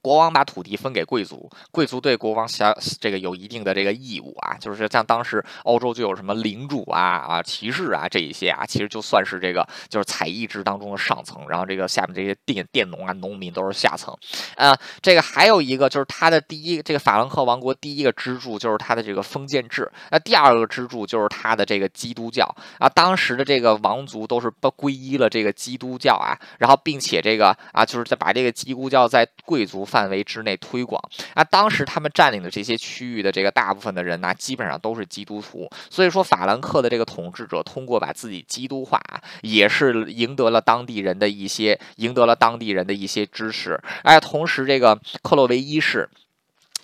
[0.02, 14.12] 国王把土地分给贵族，贵族对国王相这个有一定的这个义务啊，就是像当时欧洲就有什么领主啊啊骑士啊这一些啊，其实就算是这个就是采邑制当中的上层，然后这个下面这些佃佃农啊农民都是下层。
[14.56, 22.44] 啊，这个还有一个就是他的第一这个法兰克王国第一个支柱就是他的这个封建制，那第二个支柱就是他的这个基督教
[22.80, 29.86] 啊，当时的这个王族都是不皈依了这个基督教啊，然后并且这个啊就是在把这个基督教在贵族。
[29.92, 30.98] 范围之内推广
[31.34, 38.98] 啊，当时他们占领的这些区域的这个大部分的人呢，基本上都是基督徒，所以说法兰克的这个统治者通过把自己基督化，
[39.42, 43.78] 也是赢得了当地人的一些，赢得了当地人的一些支持。
[44.02, 46.08] 哎，同时这个克洛维一世。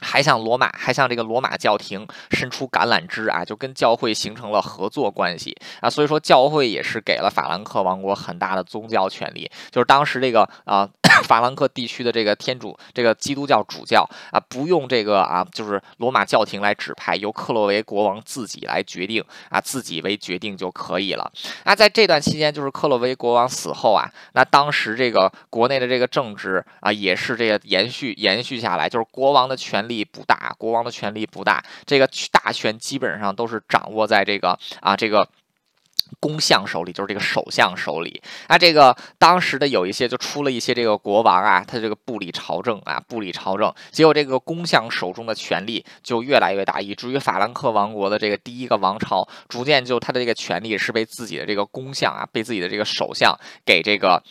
[0.00, 10.88] 还向罗马，还向这个罗马教廷伸出橄榄枝啊，就跟教会形成了合作关系啊，所以说教会也是给了法兰克王国很大的宗教权利，就是当时这个啊
[11.24, 21.32] 法兰克地区的这个天主这个基督教主教啊，不用这个啊就是罗马教廷来指派，由克洛维国王自己来决定啊，自己为决定就可以了。
[21.64, 29.78] 那在这段期间，就是克洛维国王死后啊，那当时这个国内的这个政治啊，也是这个延续延续下来，就是国王的权。
[29.88, 34.50] 力不大，国王的权力不大，这个大权基本上都是掌握在这个
[34.82, 35.26] 啊这个
[36.20, 38.22] 公相手里，就是这个首相手里。
[38.46, 54.22] 啊，这个当时的有一些就出了一些这个国王啊，他这个不理朝政啊，不理朝政，结果这个公相手中的权力就越来越大，以至于法兰克王国的这个第一个王朝，逐渐就他的这个权力是被自己的这个公相啊，被自己的这个首相给这个。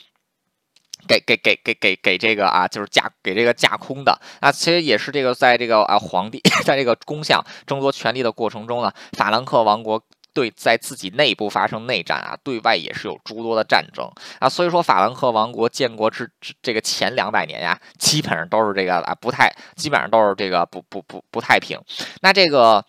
[1.07, 10.03] 给给给给给给这个啊，就是架给这个架空的啊，其实也是这个在这个啊皇帝 在这个公相争夺权力的过程中呢，法兰克王国
[10.38, 14.08] 对在自己内部发生内战啊，对外也是有诸多的战争
[14.39, 16.30] 啊，所以说法兰克王国建国之
[16.62, 21.80] 这个前两百年呀，基本上都是这个啊不太，基本上都是这个不不不不太平，
[22.21, 22.86] 那这个。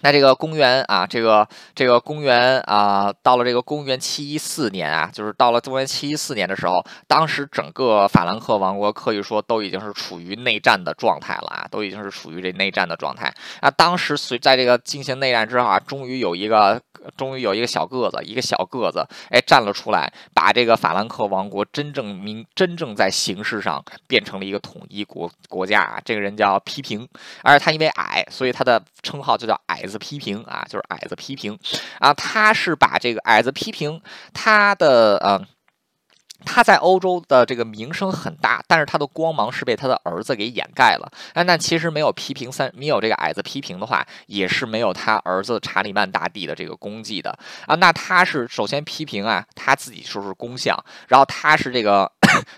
[0.00, 13.32] 那这个公元啊，这个这个公元啊，到了这个公元七一四年啊，就是到了公元七一四年的时候，当时整个法兰克王国可以说都已经是处于内战的状态了啊，都已经是处于这内战的状态。
[13.60, 16.80] 那，当时随在这个进行内战之后啊，终于有一个，
[17.16, 26.00] 终于有一个小个子，一个小个子，哎，站了出来，把这个法兰克王国真正明真正在形式上变成了一个统一国国家啊。
[26.04, 27.08] 这个人叫批评，
[27.42, 29.88] 而且他因为矮，所以他的称号就叫矮。
[29.88, 31.58] 子批评啊，就是矮子批评
[31.98, 33.98] 啊，他是把这个矮子批评
[34.34, 35.40] 他的啊，
[36.44, 41.10] 他在欧洲的这个名声很大，但是他的光芒是被他的儿子给掩盖了。
[41.34, 47.36] 啊，那其实没有批评三，没有这个矮子批评的话，也是没有他儿子查理曼大帝的这个功绩的
[47.66, 47.74] 啊。
[47.74, 50.76] 那他是首先批评啊，他自己说是公相，
[51.08, 52.10] 然后他是这个。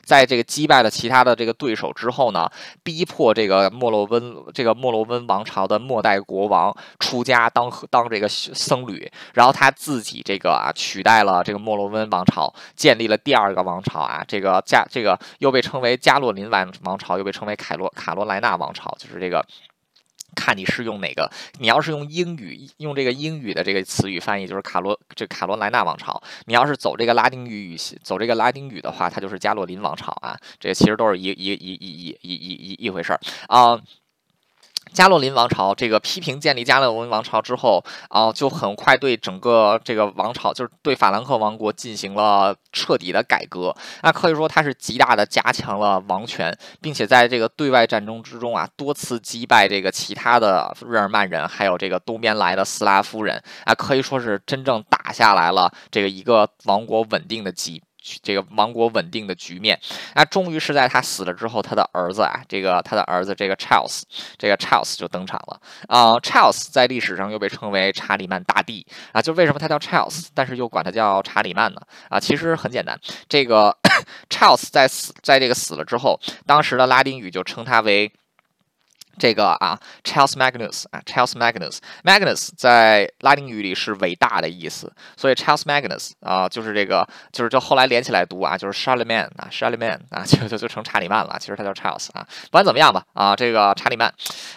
[0.05, 2.51] 在这个击败了其他的这个对手之后呢，
[2.83, 19.47] 逼迫这个莫洛温这个莫洛温王朝的末代国王出家当当这个僧侣，然后他自己这个啊取代了这个莫洛温王朝，建立了第二个王王朝啊，这个加这个又被称为加洛林王王朝，又被称为凯罗卡罗莱纳王朝，就是这个。
[20.37, 30.39] 看你是用哪个，你要是用英语用这个英语的这个词语翻译，就是卡罗这卡罗莱纳王朝；你要是走这个拉丁语语系，走这个拉丁语的话，它就是加洛林王朝啊。
[30.61, 33.77] 这其实都是一一一一一一一一一回事儿啊。
[34.93, 43.75] 加洛林王朝这个批评建立加洛林王朝之后啊，就很快对整个这个王朝，就是对法兰克王国进行了彻底的改革。
[44.03, 57.83] 那可以说，他是极大的加强了王权，并且在这个对外战争之中啊，多次击败这个其他的日耳曼人，还有这个东边来的斯拉夫人啊，可以说是真正打下来了这个一个王国稳定的基。
[58.23, 59.79] 这个王国稳定的局面，
[60.15, 64.03] 那终于是在他死了之后，他的儿子啊，这个他的儿子这个 Charles，
[64.39, 66.19] 这个 Charles 就登场了啊。
[66.21, 71.81] Charles 在历史上又被称为查理曼大帝啊，就为什么他叫 Charles，但是又管他叫查理曼呢？
[72.09, 72.99] 啊，其实很简单，
[73.29, 73.77] 这个
[74.31, 78.11] Charles 在死在这个死了之后，当时的拉丁语就称他为。
[79.19, 91.37] 这个啊，Charles Magnus 啊，Charles Magnus，Magnus 在拉丁语里是伟大的意思，所以 Charles Magnus 啊，就是这个，就是就后来连起来读啊，就是 Charlemagne 啊，Charlemagne 啊， 就就就成查理曼了。
[91.39, 94.11] 其实他叫 Charles 啊，不管怎么样吧，啊，这个查理曼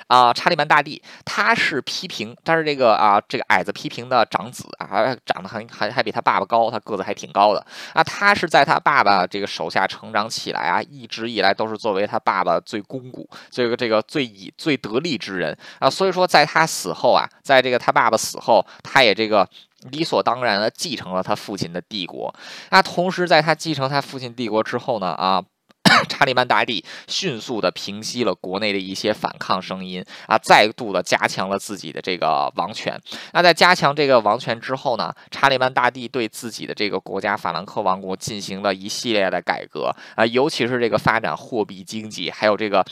[0.07, 14.52] 啊，查理曼大帝，他是批评，但是这个啊，这个矮子批评的长子啊，长得还还还比他爸爸高，他个子还挺高的啊，他是在他爸爸这个手下成长起来啊，一直以来都是作为他爸爸最肱骨，这个这个最以。
[14.57, 19.47] 最得力之人啊，所以说在他死后啊，在这个他爸爸死后，他也这个
[19.91, 22.33] 理所当然的继承了他父亲的帝国。
[22.69, 25.43] 那同时，在他继承他父亲帝国之后呢，啊，
[26.07, 32.97] 查理曼大帝迅速的平息了国内的一些反抗声音啊，再度的加强了自己的这个王权。
[33.33, 42.85] 那在加强这个王权之后呢，查理曼大帝对自己的这个国家法兰克王国进行了一系列的改革啊，尤其是这个发展货币经济，还有这个。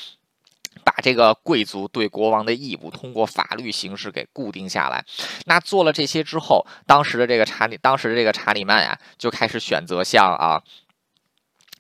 [0.83, 5.03] 把这个贵族对国王的义务通过法律形式给固定下来。
[5.45, 10.61] 那做了这些之后，当时的这个查理，当时的这个查理曼呀，就开始选择向啊，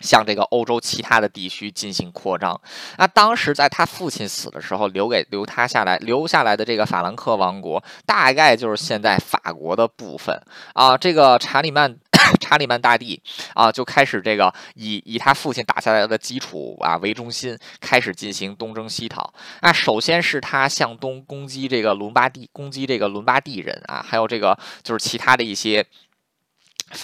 [0.01, 2.59] 向这个欧洲其他的地区进行扩张。
[2.97, 10.41] 那当时在他父亲死的时候，留给留他下来留下来的这个法兰克王国，大概就是现在法国的部分
[10.73, 10.97] 啊。
[10.97, 11.97] 这个查理曼。
[12.39, 13.21] 查理曼大帝
[13.53, 19.33] 啊，就开始这个以以他父亲打下来的基础啊为中心，开始进行东征西讨。
[19.61, 25.85] 那首先是他向东攻击这个伦巴第，攻击这个伦巴第人啊，还有这个就是其他的一些。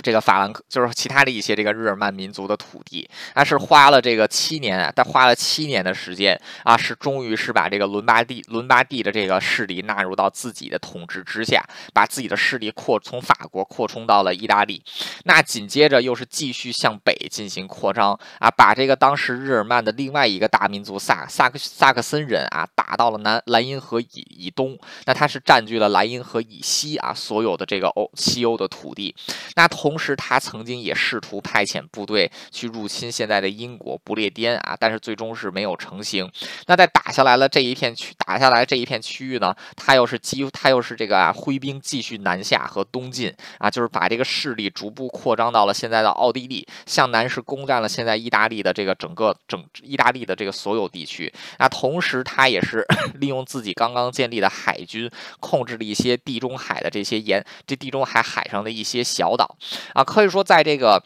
[0.02, 11.64] 这个法兰克就是其他的一些这个日耳曼民族的土地，那是花了这个七年啊，他花了七年的时间啊，是终于是把这个伦巴第伦巴第的这个势力纳入到自己的统治之下，
[11.94, 14.84] 把自己的势力扩从法国扩充到了意大利。
[15.24, 29.16] 那紧接着又是继续向北进行扩张啊，把这个当时日耳曼的另外一个大民族萨萨克萨克森人啊打到了南莱茵河以以东，那他是占据了莱茵河以西啊所有的这个欧西欧的土地，
[29.56, 29.66] 那。
[29.80, 36.28] 同时，他曾经也试图派遣部队去入侵现在的英国不列颠啊，但是最终是没有成型。
[36.66, 51.32] 那在打下来了这一片区，打下来这一片区域呢，他又是基，他又是这个啊，挥兵继续南下和东进啊，就是把这个势力逐步扩张到了现在的奥地利，向南是攻占了现在意大利的这个整个整意大利的这个所有地区。
[51.60, 52.84] 那同时，他也是
[53.22, 55.08] 利用自己刚刚建立的海军，
[55.40, 59.56] 控制了一些地中海的这些沿这地中海海上的一些小岛。
[59.94, 61.04] 啊，可以说，在这个。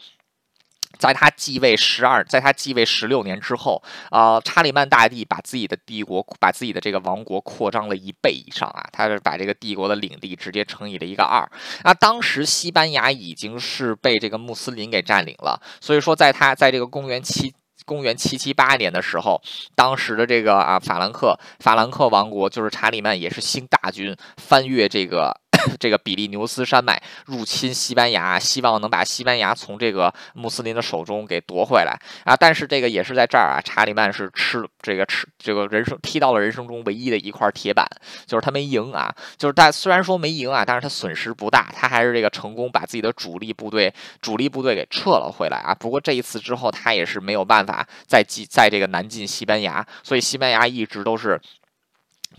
[0.98, 11.50] 在他继位十二，在他继位十六年之后，啊，查理曼大帝把自己的帝国，把自己的这个王国扩张了一倍以上啊，他是把这个帝国的领地直接乘以了一个二。
[11.82, 17.52] 那当时西班牙已经是被这个穆斯林给占领了，所以说在他在这个公元七
[17.84, 19.42] 公元七七八年的时候，
[19.74, 25.41] 当时的这个啊法兰克法兰克王国就是查理曼也是兴大军翻越这个。
[25.78, 32.36] 这个比利牛斯山脉入侵西班牙，希望能把西班牙从这个穆斯林的手中给夺回来啊！
[32.36, 37.86] 但是这个也是在这儿啊，查理曼是吃这个吃这个人生踢到了人生中唯一的一块铁板，
[38.26, 39.14] 就是他没赢啊！
[39.36, 45.74] 就是但虽然说没赢啊，但是他损失不大，他还是这个成功把自己的主力部队主力部队给撤了回来啊！
[45.74, 51.40] 不过这一次之后，他也是没有办法再进在这个南进西班牙，所以西班牙一直都是。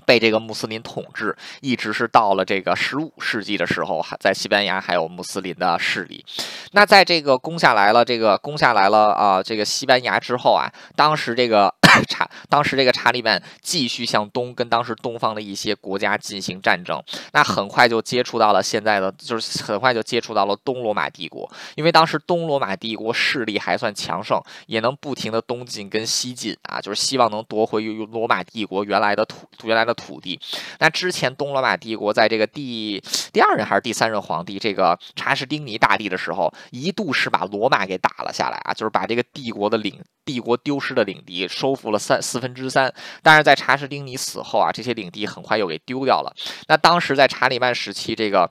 [0.06, 6.26] 被这个穆斯林统治，一直是到了这个十五世纪的时候，还在西班牙还有穆斯林的势力。
[6.72, 11.74] 那在这个攻下来了，这个攻下来了啊，这个西班牙之后啊，当时这个。
[12.06, 17.02] 查当时这个查理曼继续向东跟当时东方的一些国家进行战争，
[17.32, 30.40] 那很快就接触到了现在的，就是很快就接触到了东罗马帝国，因为当时东罗马帝国势力还算强盛，也能不停的东进跟西进啊，就是希望能夺回罗马帝国原来的土原来的土地。
[30.80, 33.02] 那之前东罗马帝国在这个第
[33.32, 46.34] 第二任还是第三任皇帝这个查士丁尼大帝的时候，一度是把罗马给打了下来啊，就是把这个帝国的领帝国丢失的领地收复三四分之三，但是在查士丁尼死后啊，这些领地很快又给丢掉了。
[46.68, 48.50] 那当时在查理曼时期，这个。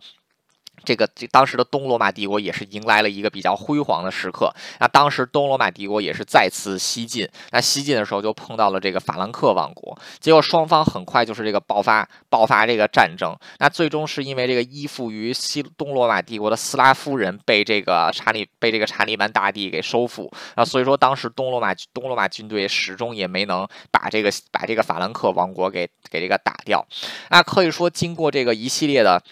[0.84, 4.52] 这个这当时的东罗马帝国也是迎来了一个比较辉煌的时刻。
[4.80, 13.36] 那当时东罗马帝国也是再次西进，那西进的时候就碰到了这个法兰克王国，结果双方很快就是这个爆发爆发这个战争。
[13.58, 26.86] 那最终是因为这个依附于西东罗马帝国的斯拉夫人被这个查理被这个查理曼大帝给收复啊，所以说当时东罗马东罗马军队始终也没能把这个把这个法兰克王国给给这个打掉。
[27.30, 29.22] 那可以说经过这个一系列的。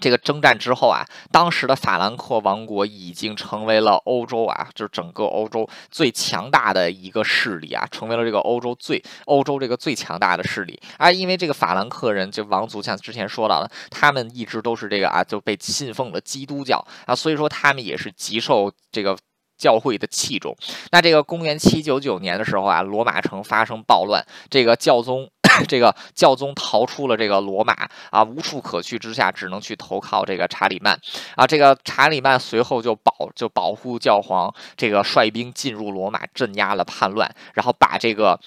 [0.00, 10.80] 这个征战之后啊，当时的法兰克王国已经成为了欧洲啊，就是整个欧洲最强大的一个势力啊，成为了这个欧洲最欧洲这个最强大的势力。
[10.96, 19.16] 而因为这个法兰克人，就王族，像之前说到的，他们一直都是这个啊，就被信奉了基督教啊，所以说他们也是极受这个
[19.58, 20.56] 教会的器重。
[20.92, 25.28] 那这个公元七九九年的时候啊，罗马城发生暴乱，这个教宗。
[25.66, 27.74] 这个教宗逃出了这个罗马
[28.10, 30.96] 啊，无处可去之下，只能去投靠这个查理曼
[31.34, 31.44] 啊。
[31.44, 38.38] 这个查理曼随后就保就保护教皇，这个率兵进入罗马，镇压了叛乱，然后把这个。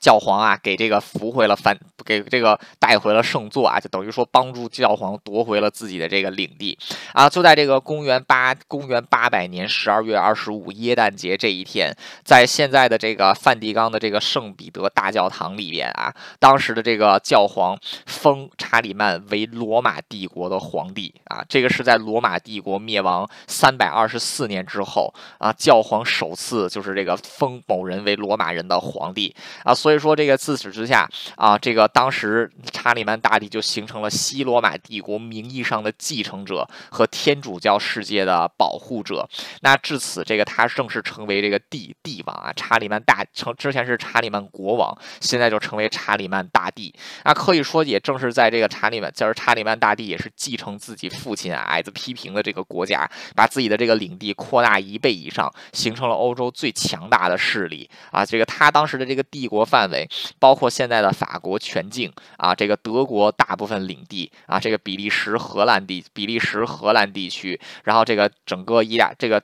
[0.00, 6.78] 教皇啊，给这个扶回了反，给这个带回了圣座啊，就等于说帮助教皇夺回了自己的这个领地
[7.12, 7.28] 啊。
[7.28, 11.94] 就在这个公元八公元八百年十二月二十五耶诞节这一天，
[12.24, 21.44] 在现在的这个梵蒂冈的这个圣彼得大教堂里边啊，当时的这个教皇封查理曼为罗马帝国的皇帝啊。
[21.48, 29.34] 这个是在罗马帝国灭亡三百二十四年之后啊，教皇首次就是这个封某人为罗马人的皇帝
[29.64, 29.74] 啊。
[29.74, 39.26] 所所以说，这个自此之下啊，这个当时查理曼大帝就形成了西罗马帝国名义上的继承者和天主教世界的保护者。
[39.62, 46.94] 那至此，这个他正式成为这个帝帝王啊，查理曼大成之前是查理曼国王，现在就成为查理曼大帝。
[47.24, 58.22] 那可以说，也正是在这个查理曼，就是查理曼大帝也是继承自己父亲矮子批评的这个国家，把自己的这个领地扩大一倍以上，形成了欧洲最强大的势力啊。
[58.22, 59.90] 这个他当时的这个帝国范。
[59.90, 60.08] 围
[60.38, 69.42] 包括现在的法国全境啊，这个德国大部分领地啊，这个比利时、荷兰地、比利时、荷兰地区，然后这个整个意大这个。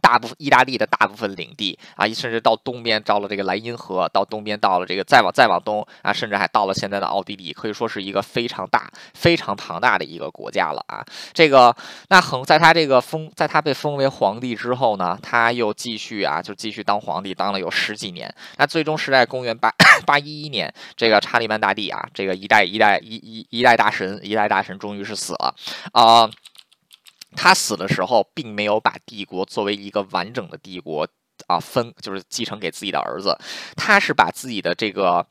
[0.00, 11.04] 大部分意大利的大部分领地啊，甚至到东边到了这个莱茵河，到东边到了这个再往再往东啊，甚至还到了现在的奥地利，可以说是一个非常大、非常庞大的一个国家了啊。
[11.32, 11.74] 这个
[12.08, 18.32] 那很在他这个封，在他被封为皇帝之后呢，他又继续啊，就继续当皇帝，当了有十几年。
[18.56, 19.72] 那最终是在公元八
[20.06, 25.54] 八一一年，这个查理曼大帝啊，这个一代一代一一一代大神，一代大神终于是死了
[25.92, 26.28] 啊。
[27.36, 31.08] 他死的时候，并没有把帝国作为一个完整的帝国
[31.46, 33.38] 啊分，就是继承给自己的儿子，
[33.76, 35.26] 他是把自己的这个。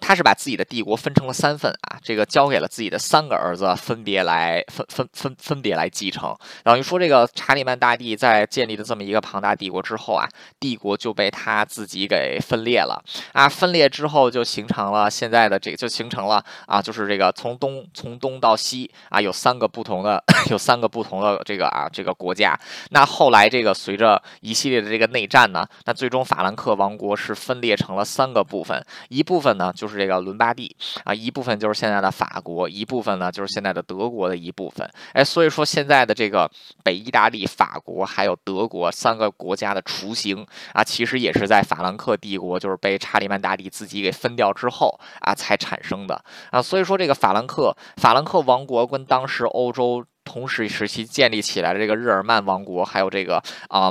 [0.00, 6.34] 他是把自己的帝国分成了三份啊，这个交给了自己的三个儿子，分别来分分分分别来继承。
[6.64, 10.28] 等于说，这个查理曼大帝在建立了这么一个庞大帝国之后啊，
[10.58, 13.00] 帝国就被他自己给分裂了
[13.32, 22.58] 啊，分裂之后就形成了现在的这个，就形成了啊，就是这个从东从东到西啊，有三个不同的 有三个不同的这个啊这个国家。
[22.90, 30.74] 那后来这个随着一系列的这个内战呢，那最终法兰克王国是分裂成了三个部分，一部分呢就是是这个伦巴第
[31.04, 34.88] 啊，一部分就是现在的法国，一部分呢就是现在的德国的一部分。
[35.12, 36.50] 哎，所以说现在的这个
[36.82, 46.62] 北意大利、法国还有德国三个国家的雏形啊，其实也是在法兰克帝国就是被查理曼大帝自己给分掉之后啊才产生的啊。
[46.62, 50.04] 所以说这个法兰克法兰克王国跟当时欧洲。
[50.22, 53.90] 同时时期建立起来的这个日耳曼王国，还有这个啊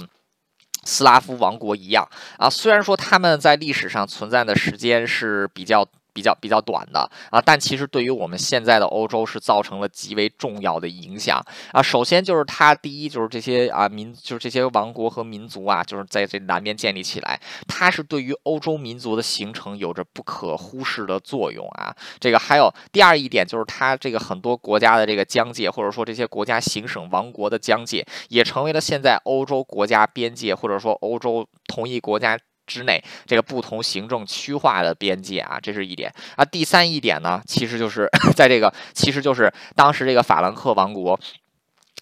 [0.89, 5.87] 斯拉夫王国一样啊，虽然说他们在历史上存在的时间是比较。
[6.19, 11.41] 比较比较短的啊，但其实对于我们现在的欧洲是造成了极为重要的影响
[11.71, 11.81] 啊。
[11.81, 17.39] 首先就是它第一就是这些啊民就是这些王国和民族啊，就是在这南边建立起来，
[17.69, 21.95] 它是对于欧洲民族的形成有着不可忽视的作用啊。
[22.19, 32.37] 这个还有第二一点就是它这个很多国家的这个疆界，或者说这些国家行省王国的疆界，也成为了现在欧洲国家边界或者说欧洲同一国家。
[32.69, 36.45] 之内这个不同行政区划的边界啊，这是一点啊。
[36.45, 38.07] 第三一点呢，其实就是
[38.37, 41.19] 在这个，其实就是当时这个法兰克王国。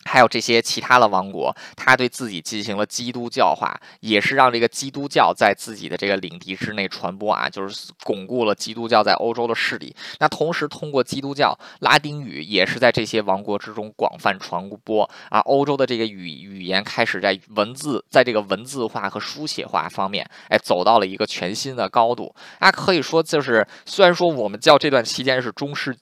[0.07, 9.95] 还有这些其他的王国，他对自己进行了基督教化，也是让这个基督教在自己的这个领地之内传播啊，就是巩固了基督教在欧洲的势力。
[10.19, 15.39] 那同时，通过基督教，拉丁语也是在这些王国之中广泛传播啊。
[15.41, 22.71] 欧洲的这个语语言开始在文字，在这个文字化和书写化方面，哎，走到了一个全新的高度啊。
[22.71, 25.95] 可以说，就是虽然说我们叫这段期间是中世。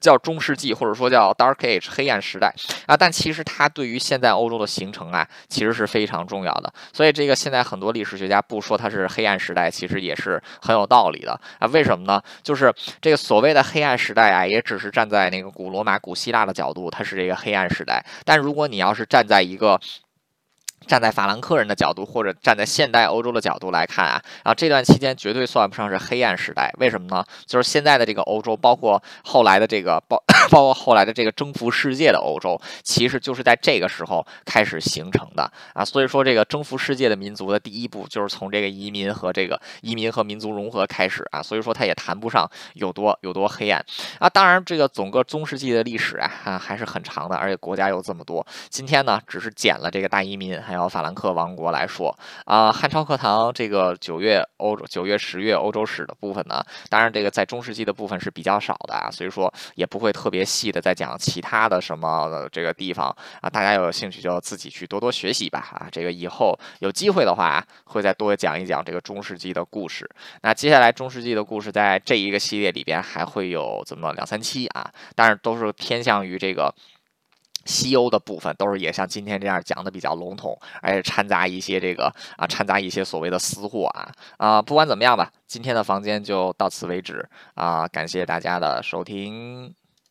[0.00, 2.54] 叫中世纪，或者说叫 Dark Age 黑暗时代
[2.86, 6.72] 啊，但其实它对于现在欧洲的形成啊，其实是非常重要的。
[6.92, 11.66] 所以这个现在很多历史学家不说它是黑暗时代，其实也是很有道理的啊。
[11.68, 12.22] 为什么呢？
[12.42, 18.04] 就是这个所谓的黑暗时代啊，也只是站在那个古罗马、古希腊的角度，它是这个黑暗时代。
[18.24, 19.80] 但如果你要是站在一个
[20.86, 26.72] 站在法兰克人的角度，或者站在现代欧洲的角度来看啊，啊这段期间绝对算不上是黑暗时代。
[26.78, 27.24] 为什么呢？
[27.46, 35.84] 就是现在的这个欧洲，包括后来的这个包， 包括后来的这个征服世界的欧洲，其实就是在这个时候开始形成的啊。
[35.84, 41.42] 所以说，这个征服世界的民族的第一步，就是从这个移民和这个移民和民族融合开始啊。
[41.42, 43.84] 所以说，它也谈不上有多有多黑暗
[44.18, 44.28] 啊。
[44.28, 48.46] 当然，这个整个中世纪的历史啊，还是很长的，而且国家有这么多。
[48.68, 50.54] 今天呢，只是捡了这个大移民。
[50.74, 70.08] 有法兰克王国来说啊，汉朝课堂这个九月欧洲九月十月欧洲史的部分呢，当然这个在中世纪的部分是比较少的啊，所以说也不会特别细的再讲其他的什么这个地方啊，大家有兴趣就自己去多多学习吧啊，这个以后有机会的话会再多讲一讲这个中世纪的故事。
[70.42, 76.74] 那接下来中世纪的故事在这一个系列里边还会有这么两三期啊，但是都是偏向于这个。
[77.66, 89.74] 西欧的部分都是也像今天这样讲的比较笼统，而且掺杂一些这个啊，掺杂一些所谓的私货啊啊，不管怎么样吧，今天的房间就到此为止啊，感谢大家的收听。